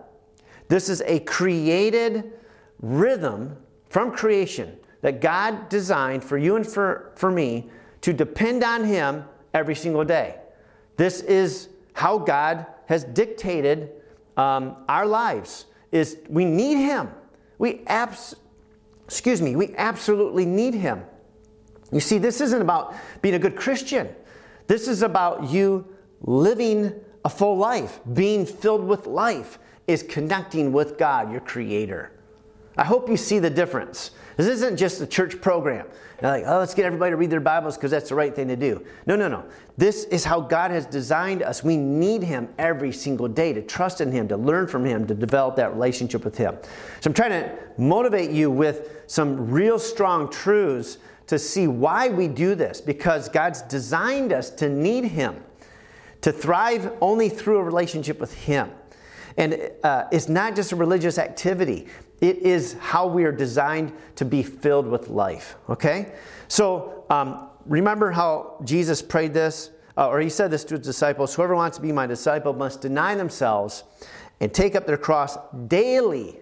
[0.68, 2.32] this is a created
[2.80, 3.58] rhythm
[3.90, 7.70] from creation that God designed for you and for, for me
[8.02, 10.38] to depend on Him every single day.
[10.98, 13.92] This is how God has dictated
[14.36, 15.66] um, our lives.
[15.92, 17.10] Is we need Him.
[17.58, 18.36] We abs-
[19.08, 19.56] excuse me.
[19.56, 21.04] We absolutely need Him.
[21.92, 24.10] You see, this isn't about being a good Christian.
[24.68, 25.88] This is about you
[26.22, 26.94] living
[27.24, 32.12] a full life, being filled with life, is connecting with God, your Creator.
[32.78, 34.12] I hope you see the difference.
[34.38, 35.88] This isn't just a church program.
[36.22, 38.48] You're like, oh, let's get everybody to read their Bibles because that's the right thing
[38.48, 38.86] to do.
[39.08, 39.46] No, no, no.
[39.78, 41.64] This is how God has designed us.
[41.64, 45.16] We need Him every single day to trust in Him, to learn from Him, to
[45.16, 46.56] develop that relationship with Him.
[47.02, 52.28] So I'm trying to motivate you with some real strong truths to see why we
[52.28, 55.44] do this because God's designed us to need Him,
[56.22, 58.70] to thrive only through a relationship with Him.
[59.36, 61.88] And uh, it's not just a religious activity,
[62.22, 65.56] it is how we are designed to be filled with life.
[65.70, 66.14] Okay?
[66.48, 71.36] So um, remember how Jesus prayed this, uh, or he said this to his disciples
[71.36, 73.84] Whoever wants to be my disciple must deny themselves
[74.40, 76.40] and take up their cross daily,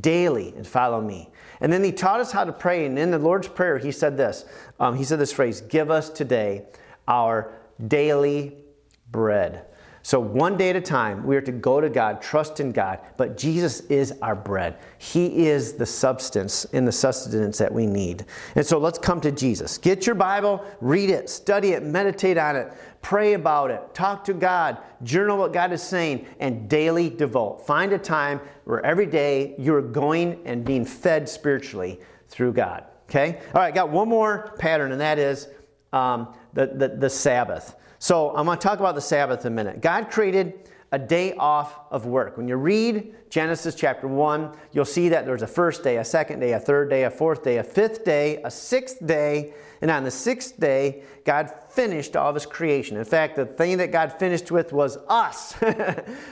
[0.00, 1.30] daily, and follow me.
[1.60, 2.86] And then he taught us how to pray.
[2.86, 4.44] And in the Lord's Prayer, he said this
[4.78, 6.64] um, He said this phrase Give us today
[7.08, 7.52] our
[7.86, 8.56] daily
[9.10, 9.66] bread.
[10.06, 13.00] So, one day at a time, we are to go to God, trust in God,
[13.16, 14.78] but Jesus is our bread.
[14.98, 18.24] He is the substance and the sustenance that we need.
[18.54, 19.78] And so, let's come to Jesus.
[19.78, 24.32] Get your Bible, read it, study it, meditate on it, pray about it, talk to
[24.32, 27.66] God, journal what God is saying, and daily devote.
[27.66, 32.84] Find a time where every day you're going and being fed spiritually through God.
[33.10, 33.40] Okay?
[33.52, 35.48] All right, got one more pattern, and that is
[35.92, 37.74] um, the, the, the Sabbath.
[37.98, 39.80] So I'm going to talk about the Sabbath in a minute.
[39.80, 42.36] God created a day off of work.
[42.36, 46.40] When you read Genesis chapter 1, you'll see that there's a first day, a second
[46.40, 50.04] day, a third day, a fourth day, a fifth day, a sixth day, and on
[50.04, 52.96] the sixth day, God finished all of his creation.
[52.96, 55.52] In fact, the thing that God finished with was us.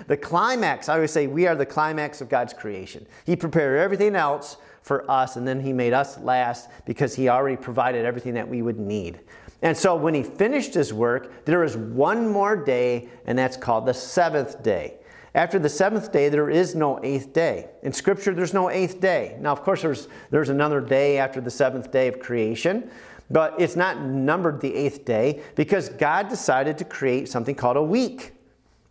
[0.07, 0.88] the climax.
[0.88, 3.07] I always say we are the climax of God's creation.
[3.27, 7.57] He prepared everything else for us, and then he made us last because he already
[7.57, 9.20] provided everything that we would need.
[9.64, 13.87] And so when he finished his work, there is one more day, and that's called
[13.87, 14.98] the seventh day.
[15.35, 17.70] After the seventh day, there is no eighth day.
[17.83, 19.37] In Scripture, there's no eighth day.
[19.40, 22.90] Now, of course, there's, there's another day after the seventh day of creation,
[23.31, 27.83] but it's not numbered the eighth day because God decided to create something called a
[27.83, 28.33] week.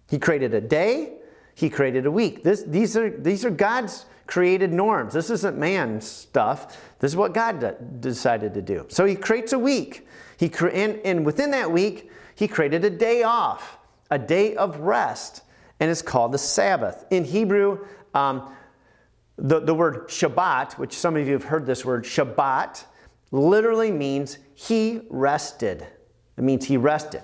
[0.10, 1.14] He created a day,
[1.54, 2.44] He created a week.
[2.44, 5.14] This, these, are, these are God's created norms.
[5.14, 6.82] This isn't man's stuff.
[6.98, 8.88] This is what God decided to do.
[8.90, 10.08] So He creates a week.
[10.44, 13.78] He cre- and, and within that week, he created a day off,
[14.12, 15.42] a day of rest,
[15.80, 17.06] and it's called the Sabbath.
[17.12, 18.54] In Hebrew, um,
[19.38, 22.84] the, the word Shabbat, which some of you have heard this word, Shabbat,
[23.32, 25.88] literally means he rested.
[26.38, 27.24] It means he rested.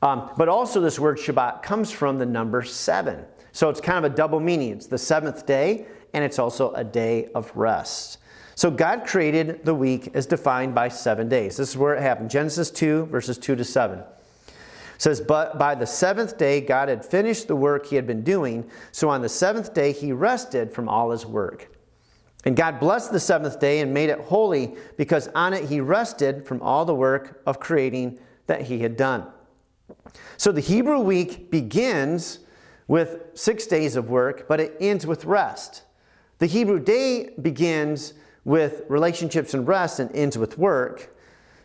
[0.00, 3.26] Um, but also, this word Shabbat comes from the number seven.
[3.52, 4.72] So it's kind of a double meaning.
[4.72, 8.16] It's the seventh day, and it's also a day of rest.
[8.56, 11.58] So God created the week as defined by seven days.
[11.58, 12.30] This is where it happened.
[12.30, 13.98] Genesis 2, verses 2 to 7.
[13.98, 14.04] It
[14.96, 18.68] says, But by the seventh day, God had finished the work he had been doing.
[18.92, 21.70] So on the seventh day, he rested from all his work.
[22.46, 26.46] And God blessed the seventh day and made it holy because on it he rested
[26.46, 29.26] from all the work of creating that he had done.
[30.38, 32.38] So the Hebrew week begins
[32.88, 35.82] with six days of work, but it ends with rest.
[36.38, 38.14] The Hebrew day begins
[38.46, 41.12] with relationships and rest and ends with work.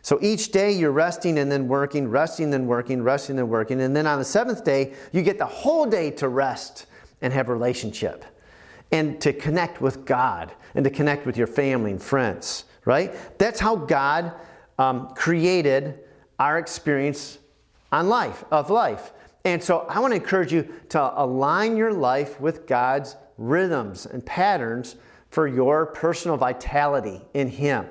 [0.02, 3.80] So each day you're resting and then working, resting then working, resting then working.
[3.80, 6.86] And then on the seventh day, you get the whole day to rest
[7.20, 8.24] and have relationship
[8.90, 13.14] and to connect with God and to connect with your family and friends, right?
[13.38, 14.32] That's how God
[14.76, 16.00] um, created
[16.40, 17.38] our experience
[17.92, 19.12] on life, of life.
[19.44, 24.26] And so I want to encourage you to align your life with God's rhythms and
[24.26, 24.96] patterns
[25.32, 27.86] for your personal vitality in Him.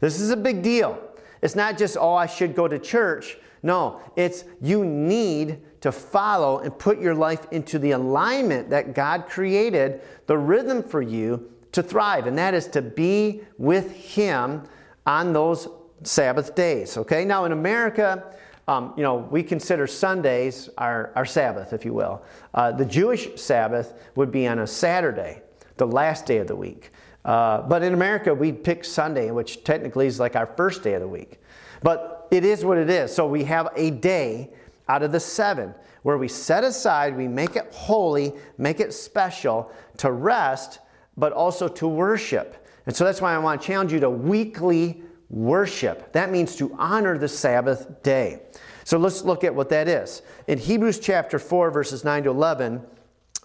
[0.00, 1.02] This is a big deal.
[1.40, 3.38] It's not just, oh, I should go to church.
[3.62, 9.26] No, it's you need to follow and put your life into the alignment that God
[9.26, 14.62] created, the rhythm for you to thrive, and that is to be with Him
[15.06, 15.68] on those
[16.02, 16.98] Sabbath days.
[16.98, 18.22] Okay, now in America,
[18.68, 22.22] um, you know, we consider Sundays our, our Sabbath, if you will.
[22.52, 25.40] Uh, the Jewish Sabbath would be on a Saturday
[25.76, 26.90] the last day of the week.
[27.24, 31.00] Uh, but in America, we pick Sunday, which technically is like our first day of
[31.00, 31.40] the week.
[31.82, 33.14] But it is what it is.
[33.14, 34.50] So we have a day
[34.88, 39.70] out of the seven where we set aside, we make it holy, make it special
[39.98, 40.80] to rest,
[41.16, 42.66] but also to worship.
[42.86, 46.12] And so that's why I want to challenge you to weekly worship.
[46.12, 48.42] That means to honor the Sabbath day.
[48.84, 50.22] So let's look at what that is.
[50.48, 52.82] In Hebrews chapter 4, verses 9 to 11,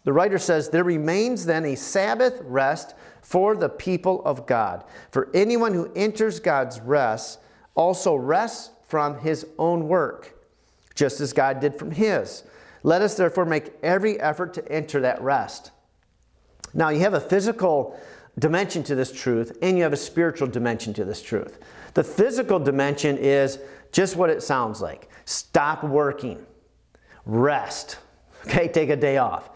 [0.07, 4.85] the writer says, There remains then a Sabbath rest for the people of God.
[5.11, 7.41] For anyone who enters God's rest
[7.75, 10.47] also rests from his own work,
[10.95, 12.43] just as God did from his.
[12.83, 15.71] Let us therefore make every effort to enter that rest.
[16.73, 17.99] Now, you have a physical
[18.39, 21.59] dimension to this truth, and you have a spiritual dimension to this truth.
[21.95, 23.59] The physical dimension is
[23.91, 26.45] just what it sounds like stop working,
[27.25, 27.97] rest,
[28.47, 29.49] okay, take a day off.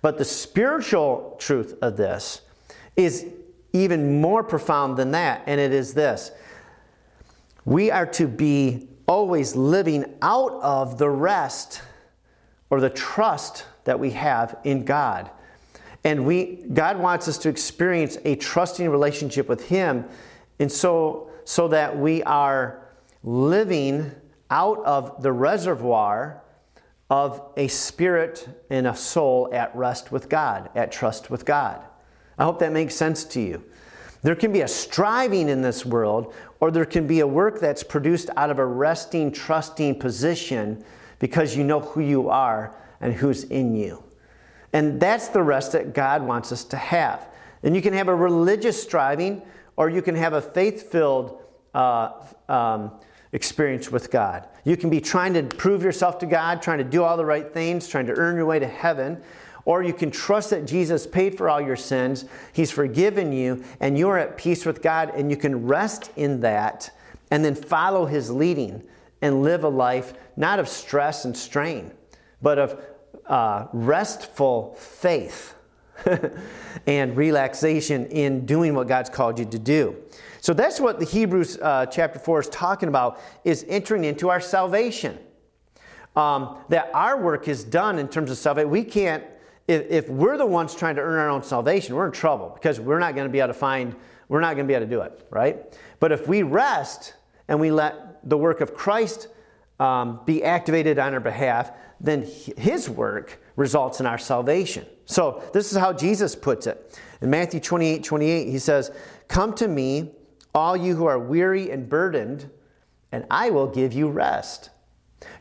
[0.00, 2.42] But the spiritual truth of this
[2.96, 3.26] is
[3.72, 6.30] even more profound than that, and it is this
[7.64, 11.82] we are to be always living out of the rest
[12.70, 15.30] or the trust that we have in God.
[16.04, 20.06] And we God wants us to experience a trusting relationship with him
[20.58, 22.86] and so so that we are
[23.22, 24.12] living
[24.50, 26.42] out of the reservoir
[27.10, 31.82] of a spirit and a soul at rest with God, at trust with God.
[32.36, 33.64] I hope that makes sense to you.
[34.22, 37.82] There can be a striving in this world, or there can be a work that's
[37.82, 40.84] produced out of a resting, trusting position
[41.18, 44.02] because you know who you are and who's in you.
[44.72, 47.28] And that's the rest that God wants us to have.
[47.62, 49.42] And you can have a religious striving,
[49.76, 51.40] or you can have a faith filled
[51.74, 52.10] uh,
[52.48, 52.92] um,
[53.32, 54.48] experience with God.
[54.68, 57.50] You can be trying to prove yourself to God, trying to do all the right
[57.54, 59.18] things, trying to earn your way to heaven.
[59.64, 63.96] Or you can trust that Jesus paid for all your sins, He's forgiven you, and
[63.96, 66.90] you're at peace with God, and you can rest in that
[67.30, 68.82] and then follow His leading
[69.22, 71.90] and live a life not of stress and strain,
[72.42, 72.78] but of
[73.24, 75.54] uh, restful faith
[76.86, 79.96] and relaxation in doing what God's called you to do.
[80.40, 84.40] So that's what the Hebrews uh, chapter 4 is talking about, is entering into our
[84.40, 85.18] salvation.
[86.16, 88.70] Um, that our work is done in terms of salvation.
[88.70, 89.22] We can't,
[89.68, 92.80] if, if we're the ones trying to earn our own salvation, we're in trouble because
[92.80, 93.94] we're not going to be able to find,
[94.28, 95.78] we're not going to be able to do it, right?
[96.00, 97.14] But if we rest
[97.46, 99.28] and we let the work of Christ
[99.78, 101.70] um, be activated on our behalf,
[102.00, 102.26] then
[102.56, 104.86] his work results in our salvation.
[105.08, 107.00] So this is how Jesus puts it.
[107.22, 108.92] In Matthew 28 28, he says,
[109.26, 110.12] Come to me,
[110.54, 112.50] all you who are weary and burdened,
[113.10, 114.68] and I will give you rest.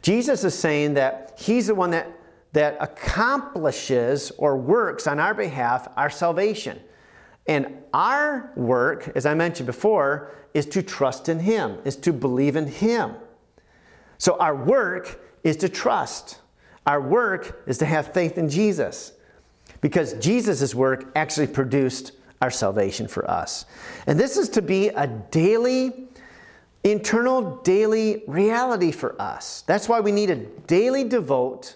[0.01, 2.09] Jesus is saying that he's the one that,
[2.53, 6.80] that accomplishes or works on our behalf our salvation.
[7.45, 12.55] And our work, as I mentioned before, is to trust in him, is to believe
[12.55, 13.15] in him.
[14.18, 16.39] So our work is to trust.
[16.86, 19.11] Our work is to have faith in Jesus
[19.82, 23.66] because Jesus' work actually produced our salvation for us.
[24.06, 26.08] And this is to be a daily,
[26.84, 29.64] internal, daily reality for us.
[29.64, 31.76] That's why we need a daily devote,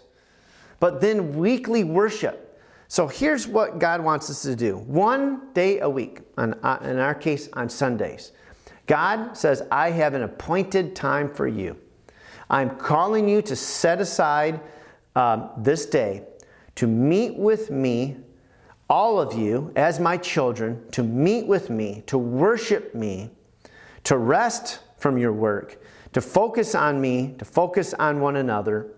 [0.79, 2.59] but then weekly worship.
[2.87, 7.15] So here's what God wants us to do one day a week, uh, in our
[7.15, 8.33] case, on Sundays.
[8.85, 11.77] God says, I have an appointed time for you.
[12.49, 14.59] I'm calling you to set aside
[15.15, 16.23] um, this day
[16.75, 18.17] to meet with me,
[18.89, 23.29] all of you, as my children, to meet with me, to worship me,
[24.03, 25.81] to rest from your work,
[26.13, 28.91] to focus on me, to focus on one another,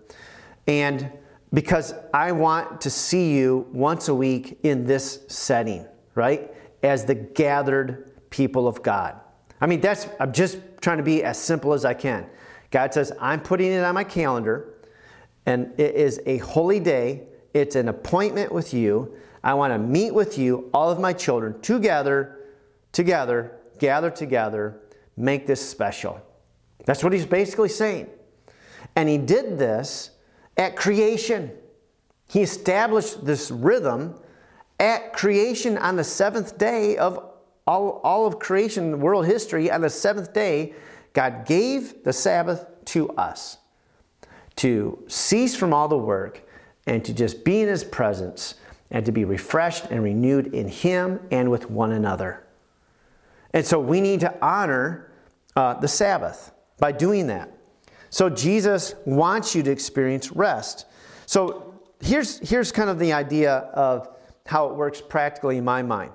[0.66, 1.10] and
[1.52, 6.50] because I want to see you once a week in this setting, right?
[6.82, 9.20] As the gathered people of God.
[9.60, 12.26] I mean, that's, I'm just trying to be as simple as I can.
[12.72, 14.74] God says, I'm putting it on my calendar
[15.46, 17.28] and it is a holy day.
[17.54, 19.14] It's an appointment with you.
[19.42, 22.40] I want to meet with you, all of my children, together,
[22.92, 24.80] together, gather together,
[25.16, 26.20] make this special.
[26.84, 28.08] That's what he's basically saying.
[28.96, 30.10] And he did this
[30.56, 31.52] at creation.
[32.28, 34.18] He established this rhythm
[34.80, 37.30] at creation on the seventh day of
[37.66, 39.70] all, all of creation, world history.
[39.70, 40.74] On the seventh day,
[41.12, 43.58] God gave the Sabbath to us
[44.56, 46.43] to cease from all the work
[46.86, 48.54] and to just be in His presence
[48.90, 52.44] and to be refreshed and renewed in Him and with one another.
[53.52, 55.12] And so we need to honor
[55.56, 57.50] uh, the Sabbath by doing that.
[58.10, 60.86] So Jesus wants you to experience rest.
[61.26, 64.08] So here's, here's kind of the idea of
[64.46, 66.12] how it works practically in my mind.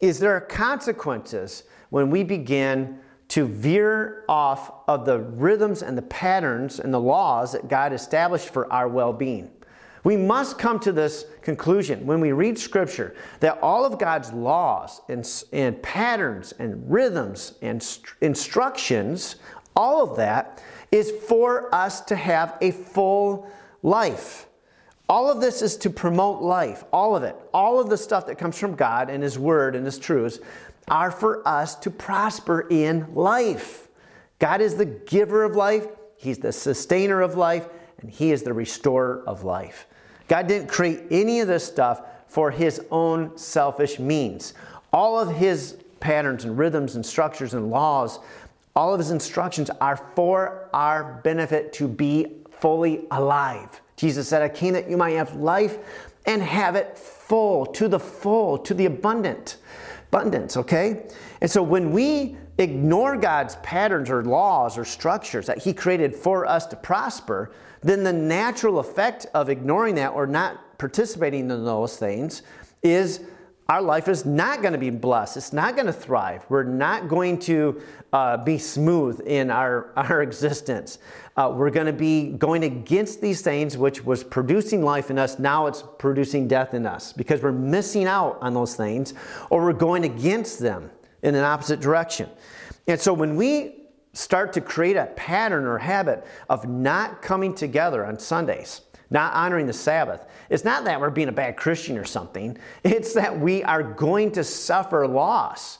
[0.00, 2.98] Is there are consequences when we begin
[3.32, 8.50] to veer off of the rhythms and the patterns and the laws that God established
[8.50, 9.50] for our well being.
[10.04, 15.00] We must come to this conclusion when we read Scripture that all of God's laws
[15.08, 19.36] and, and patterns and rhythms and st- instructions,
[19.76, 23.48] all of that, is for us to have a full
[23.82, 24.46] life.
[25.08, 27.36] All of this is to promote life, all of it.
[27.52, 30.40] All of the stuff that comes from God and His Word and His truths
[30.88, 33.88] are for us to prosper in life.
[34.38, 35.86] God is the giver of life,
[36.16, 37.68] He's the sustainer of life,
[38.00, 39.86] and He is the restorer of life.
[40.32, 44.54] God didn't create any of this stuff for His own selfish means.
[44.90, 48.18] All of His patterns and rhythms and structures and laws,
[48.74, 53.82] all of His instructions are for our benefit to be fully alive.
[53.96, 55.76] Jesus said, I came that you might have life
[56.24, 59.58] and have it full, to the full, to the abundant.
[60.08, 61.02] Abundance, okay?
[61.42, 66.46] And so when we ignore God's patterns or laws or structures that He created for
[66.46, 67.52] us to prosper,
[67.82, 72.42] then the natural effect of ignoring that or not participating in those things
[72.82, 73.20] is
[73.68, 75.36] our life is not going to be blessed.
[75.36, 76.44] It's not going to thrive.
[76.48, 77.80] We're not going to
[78.12, 80.98] uh, be smooth in our, our existence.
[81.36, 85.38] Uh, we're going to be going against these things, which was producing life in us.
[85.38, 89.14] Now it's producing death in us because we're missing out on those things
[89.48, 90.90] or we're going against them
[91.22, 92.28] in an opposite direction.
[92.86, 93.81] And so when we
[94.12, 99.66] start to create a pattern or habit of not coming together on Sundays, not honoring
[99.66, 100.26] the Sabbath.
[100.50, 104.32] It's not that we're being a bad Christian or something, it's that we are going
[104.32, 105.78] to suffer loss.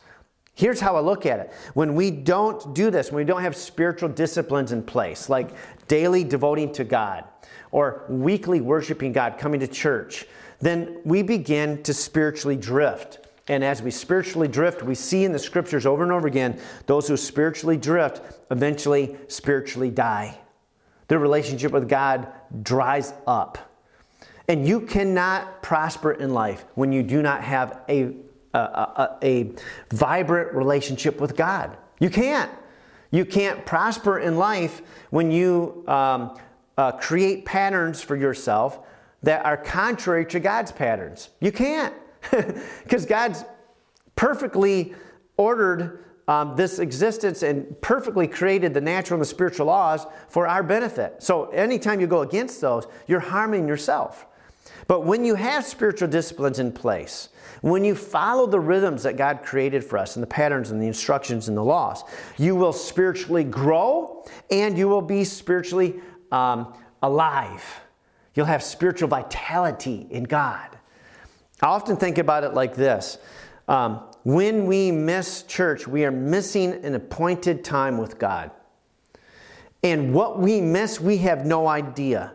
[0.55, 1.53] Here's how I look at it.
[1.75, 5.51] When we don't do this, when we don't have spiritual disciplines in place, like
[5.89, 7.25] daily devoting to God
[7.71, 10.27] or weekly worshiping God, coming to church,
[10.61, 13.22] then we begin to spiritually drift.
[13.49, 17.09] And as we spiritually drift, we see in the scriptures over and over again those
[17.09, 18.21] who spiritually drift
[18.51, 20.39] eventually spiritually die.
[21.09, 22.29] Their relationship with God
[22.63, 23.73] dries up.
[24.49, 28.15] And you cannot prosper in life when you do not have a,
[28.55, 29.53] a, a, a
[29.93, 31.77] vibrant relationship with God.
[32.01, 32.51] You can't.
[33.11, 36.39] You can't prosper in life when you um,
[36.79, 38.81] uh, create patterns for yourself
[39.23, 41.29] that are contrary to God's patterns.
[41.41, 41.95] You can't.
[42.83, 43.45] Because God's
[44.17, 44.95] perfectly
[45.37, 50.63] ordered um, this existence and perfectly created the natural and the spiritual laws for our
[50.63, 51.23] benefit.
[51.23, 54.27] So anytime you go against those, you're harming yourself.
[54.87, 57.29] But when you have spiritual disciplines in place,
[57.61, 60.87] when you follow the rhythms that God created for us and the patterns and the
[60.87, 62.03] instructions and the laws,
[62.37, 66.01] you will spiritually grow and you will be spiritually
[66.33, 67.65] um, alive.
[68.35, 70.72] You'll have spiritual vitality in God.
[71.63, 73.19] I often think about it like this
[73.69, 78.51] um, when we miss church, we are missing an appointed time with God.
[79.83, 82.35] And what we miss, we have no idea.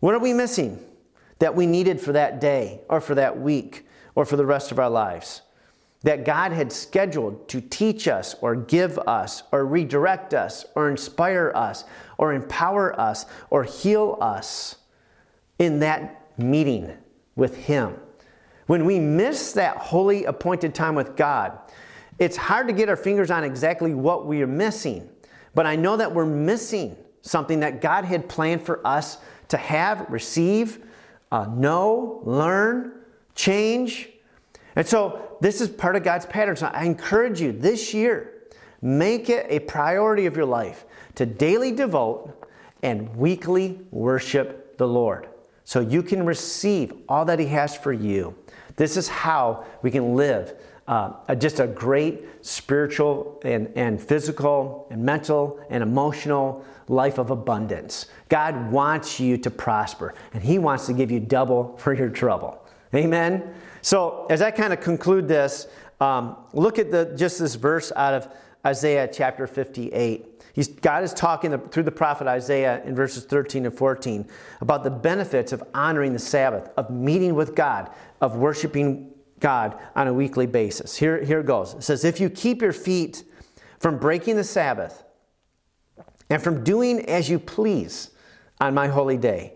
[0.00, 0.84] What are we missing
[1.38, 4.78] that we needed for that day or for that week or for the rest of
[4.78, 5.42] our lives?
[6.02, 11.52] That God had scheduled to teach us or give us or redirect us or inspire
[11.54, 11.84] us
[12.18, 14.76] or empower us or heal us
[15.58, 16.92] in that meeting
[17.36, 17.94] with Him.
[18.66, 21.58] When we miss that holy appointed time with God,
[22.18, 25.08] it's hard to get our fingers on exactly what we are missing.
[25.54, 30.06] But I know that we're missing something that God had planned for us to have,
[30.08, 30.84] receive,
[31.30, 32.92] uh, know, learn,
[33.34, 34.08] change.
[34.76, 36.56] And so this is part of God's pattern.
[36.56, 38.32] So I encourage you this year,
[38.80, 40.84] make it a priority of your life
[41.16, 42.46] to daily devote
[42.82, 45.28] and weekly worship the Lord
[45.64, 48.34] so you can receive all that He has for you.
[48.82, 50.56] This is how we can live
[50.88, 58.06] uh, just a great spiritual and, and physical and mental and emotional life of abundance.
[58.28, 62.60] God wants you to prosper, and He wants to give you double for your trouble.
[62.92, 63.54] Amen?
[63.82, 65.68] So, as I kind of conclude this,
[66.00, 68.28] um, look at the, just this verse out of
[68.66, 70.31] Isaiah chapter 58.
[70.52, 74.28] He's, God is talking through the prophet Isaiah in verses 13 and 14
[74.60, 77.90] about the benefits of honoring the Sabbath, of meeting with God,
[78.20, 80.96] of worshiping God on a weekly basis.
[80.96, 81.74] Here, here it goes.
[81.74, 83.24] It says, If you keep your feet
[83.78, 85.02] from breaking the Sabbath
[86.28, 88.10] and from doing as you please
[88.60, 89.54] on my holy day,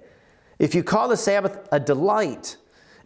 [0.59, 2.57] if you call the Sabbath a delight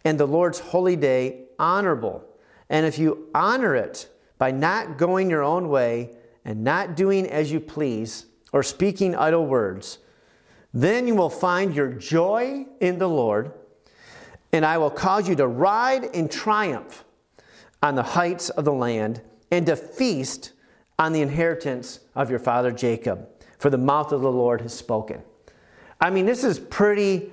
[0.04, 2.24] and the Lord's holy day honorable,
[2.68, 6.10] and if you honor it by not going your own way,
[6.44, 9.98] and not doing as you please or speaking idle words,
[10.72, 13.52] then you will find your joy in the Lord,
[14.52, 17.04] and I will cause you to ride in triumph
[17.82, 19.20] on the heights of the land
[19.50, 20.52] and to feast
[20.98, 23.26] on the inheritance of your father Jacob,
[23.58, 25.22] for the mouth of the Lord has spoken.
[26.00, 27.30] I mean, this is pretty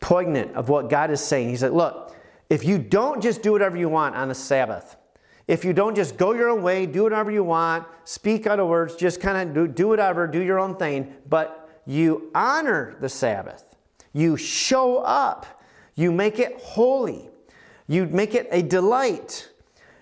[0.00, 1.48] poignant of what God is saying.
[1.48, 2.14] He said, Look,
[2.50, 4.96] if you don't just do whatever you want on the Sabbath,
[5.46, 8.96] if you don't just go your own way, do whatever you want, speak other words,
[8.96, 13.64] just kind of do, do whatever, do your own thing, but you honor the Sabbath,
[14.12, 15.62] you show up,
[15.94, 17.28] you make it holy,
[17.86, 19.50] you make it a delight,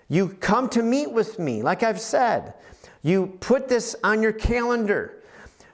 [0.07, 2.53] you come to meet with me, like I've said,
[3.01, 5.19] you put this on your calendar.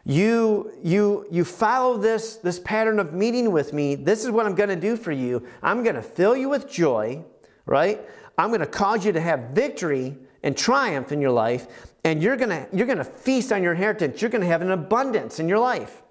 [0.06, 3.94] You, you, you follow this, this pattern of meeting with me.
[3.94, 5.46] This is what I'm going to do for you.
[5.62, 7.24] I'm going to fill you with joy,
[7.68, 8.02] right?
[8.40, 11.68] I'm going to cause you to have victory and triumph in your life,
[12.04, 14.22] and you're going to, you're going to feast on your inheritance.
[14.22, 16.02] You're going to have an abundance in your life.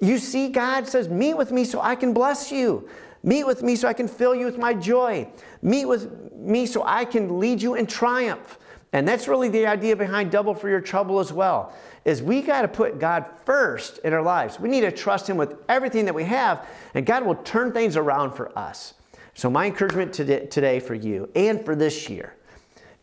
[0.00, 2.88] You see, God says, Meet with me so I can bless you.
[3.22, 5.28] Meet with me so I can fill you with my joy.
[5.60, 8.58] Meet with me so I can lead you in triumph.
[8.92, 11.74] And that's really the idea behind double for your trouble as well.
[12.04, 14.58] Is we got to put God first in our lives.
[14.58, 17.96] We need to trust him with everything that we have and God will turn things
[17.96, 18.94] around for us.
[19.38, 22.34] So, my encouragement today for you and for this year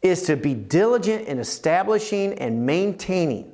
[0.01, 3.53] is to be diligent in establishing and maintaining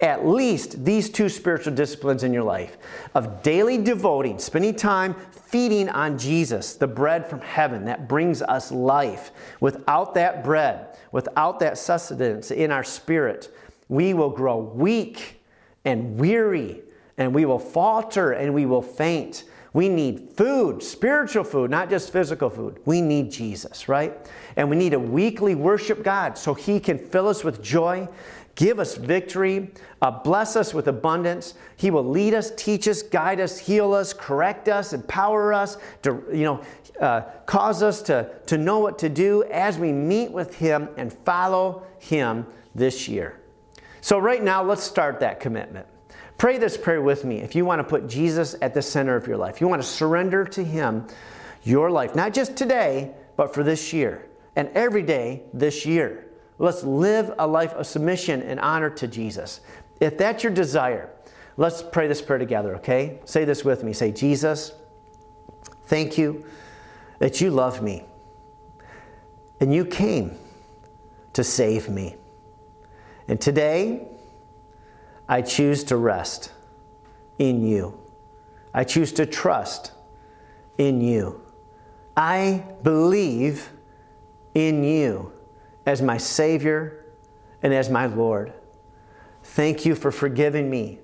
[0.00, 2.78] at least these two spiritual disciplines in your life
[3.16, 8.70] of daily devoting, spending time feeding on Jesus, the bread from heaven that brings us
[8.70, 9.32] life.
[9.58, 13.52] Without that bread, without that sustenance in our spirit,
[13.88, 15.42] we will grow weak
[15.84, 16.82] and weary
[17.18, 19.42] and we will falter and we will faint.
[19.72, 22.80] We need food, spiritual food, not just physical food.
[22.84, 24.16] We need Jesus, right?
[24.56, 28.08] And we need to weekly worship God so He can fill us with joy,
[28.56, 29.70] give us victory,
[30.02, 31.54] uh, bless us with abundance.
[31.76, 36.20] He will lead us, teach us, guide us, heal us, correct us, empower us, to,
[36.32, 36.62] you know,
[37.00, 41.12] uh, cause us to, to know what to do as we meet with Him and
[41.12, 42.44] follow Him
[42.74, 43.40] this year.
[44.00, 45.86] So, right now, let's start that commitment.
[46.40, 49.26] Pray this prayer with me if you want to put Jesus at the center of
[49.26, 49.60] your life.
[49.60, 51.06] You want to surrender to Him
[51.64, 54.26] your life, not just today, but for this year
[54.56, 56.30] and every day this year.
[56.56, 59.60] Let's live a life of submission and honor to Jesus.
[60.00, 61.10] If that's your desire,
[61.58, 63.20] let's pray this prayer together, okay?
[63.26, 63.92] Say this with me.
[63.92, 64.72] Say, Jesus,
[65.88, 66.46] thank you
[67.18, 68.06] that you love me
[69.60, 70.38] and you came
[71.34, 72.16] to save me.
[73.28, 74.08] And today,
[75.30, 76.50] I choose to rest
[77.38, 77.96] in you.
[78.74, 79.92] I choose to trust
[80.76, 81.40] in you.
[82.16, 83.70] I believe
[84.56, 85.32] in you
[85.86, 87.04] as my Savior
[87.62, 88.52] and as my Lord.
[89.44, 90.98] Thank you for forgiving me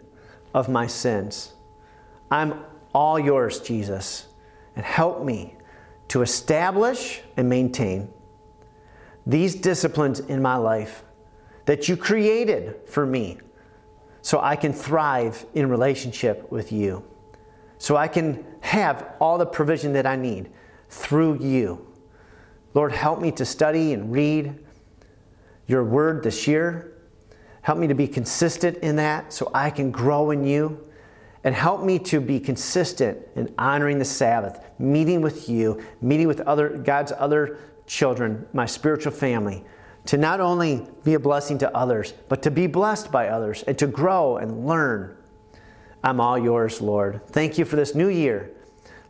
[0.52, 1.54] of my sins.
[2.28, 4.26] I'm all yours, Jesus,
[4.74, 5.54] and help me
[6.08, 8.12] to establish and maintain
[9.24, 11.04] these disciplines in my life
[11.66, 13.38] that you created for me
[14.26, 17.04] so I can thrive in relationship with you.
[17.78, 20.50] So I can have all the provision that I need
[20.88, 21.86] through you.
[22.74, 24.58] Lord, help me to study and read
[25.68, 26.96] your word this year.
[27.62, 30.84] Help me to be consistent in that so I can grow in you.
[31.44, 36.40] And help me to be consistent in honoring the Sabbath, meeting with you, meeting with
[36.40, 39.64] other God's other children, my spiritual family,
[40.06, 43.76] to not only be a blessing to others, but to be blessed by others and
[43.78, 45.16] to grow and learn.
[46.02, 47.26] I'm all yours, Lord.
[47.28, 48.50] Thank you for this new year.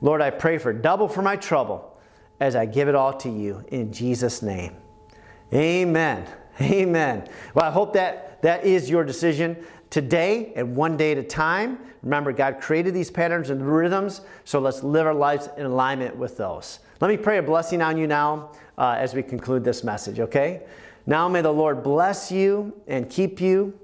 [0.01, 1.99] Lord, I pray for double for my trouble
[2.41, 4.77] as I give it all to you in Jesus' name.
[5.53, 6.27] Amen.
[6.61, 7.29] Amen.
[7.55, 9.57] Well, I hope that that is your decision
[9.91, 11.79] today and one day at a time.
[12.03, 16.37] Remember, God created these patterns and rhythms, so let's live our lives in alignment with
[16.37, 16.81] those.
[17.01, 20.63] Let me pray a blessing on you now uh, as we conclude this message, okay?
[21.07, 23.79] Now may the Lord bless you and keep you.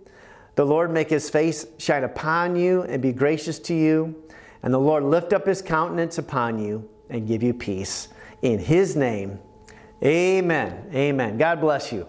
[0.56, 4.22] The Lord make his face shine upon you and be gracious to you.
[4.62, 8.08] And the Lord lift up his countenance upon you and give you peace.
[8.42, 9.38] In his name,
[10.02, 10.90] amen.
[10.92, 11.38] Amen.
[11.38, 12.06] God bless you.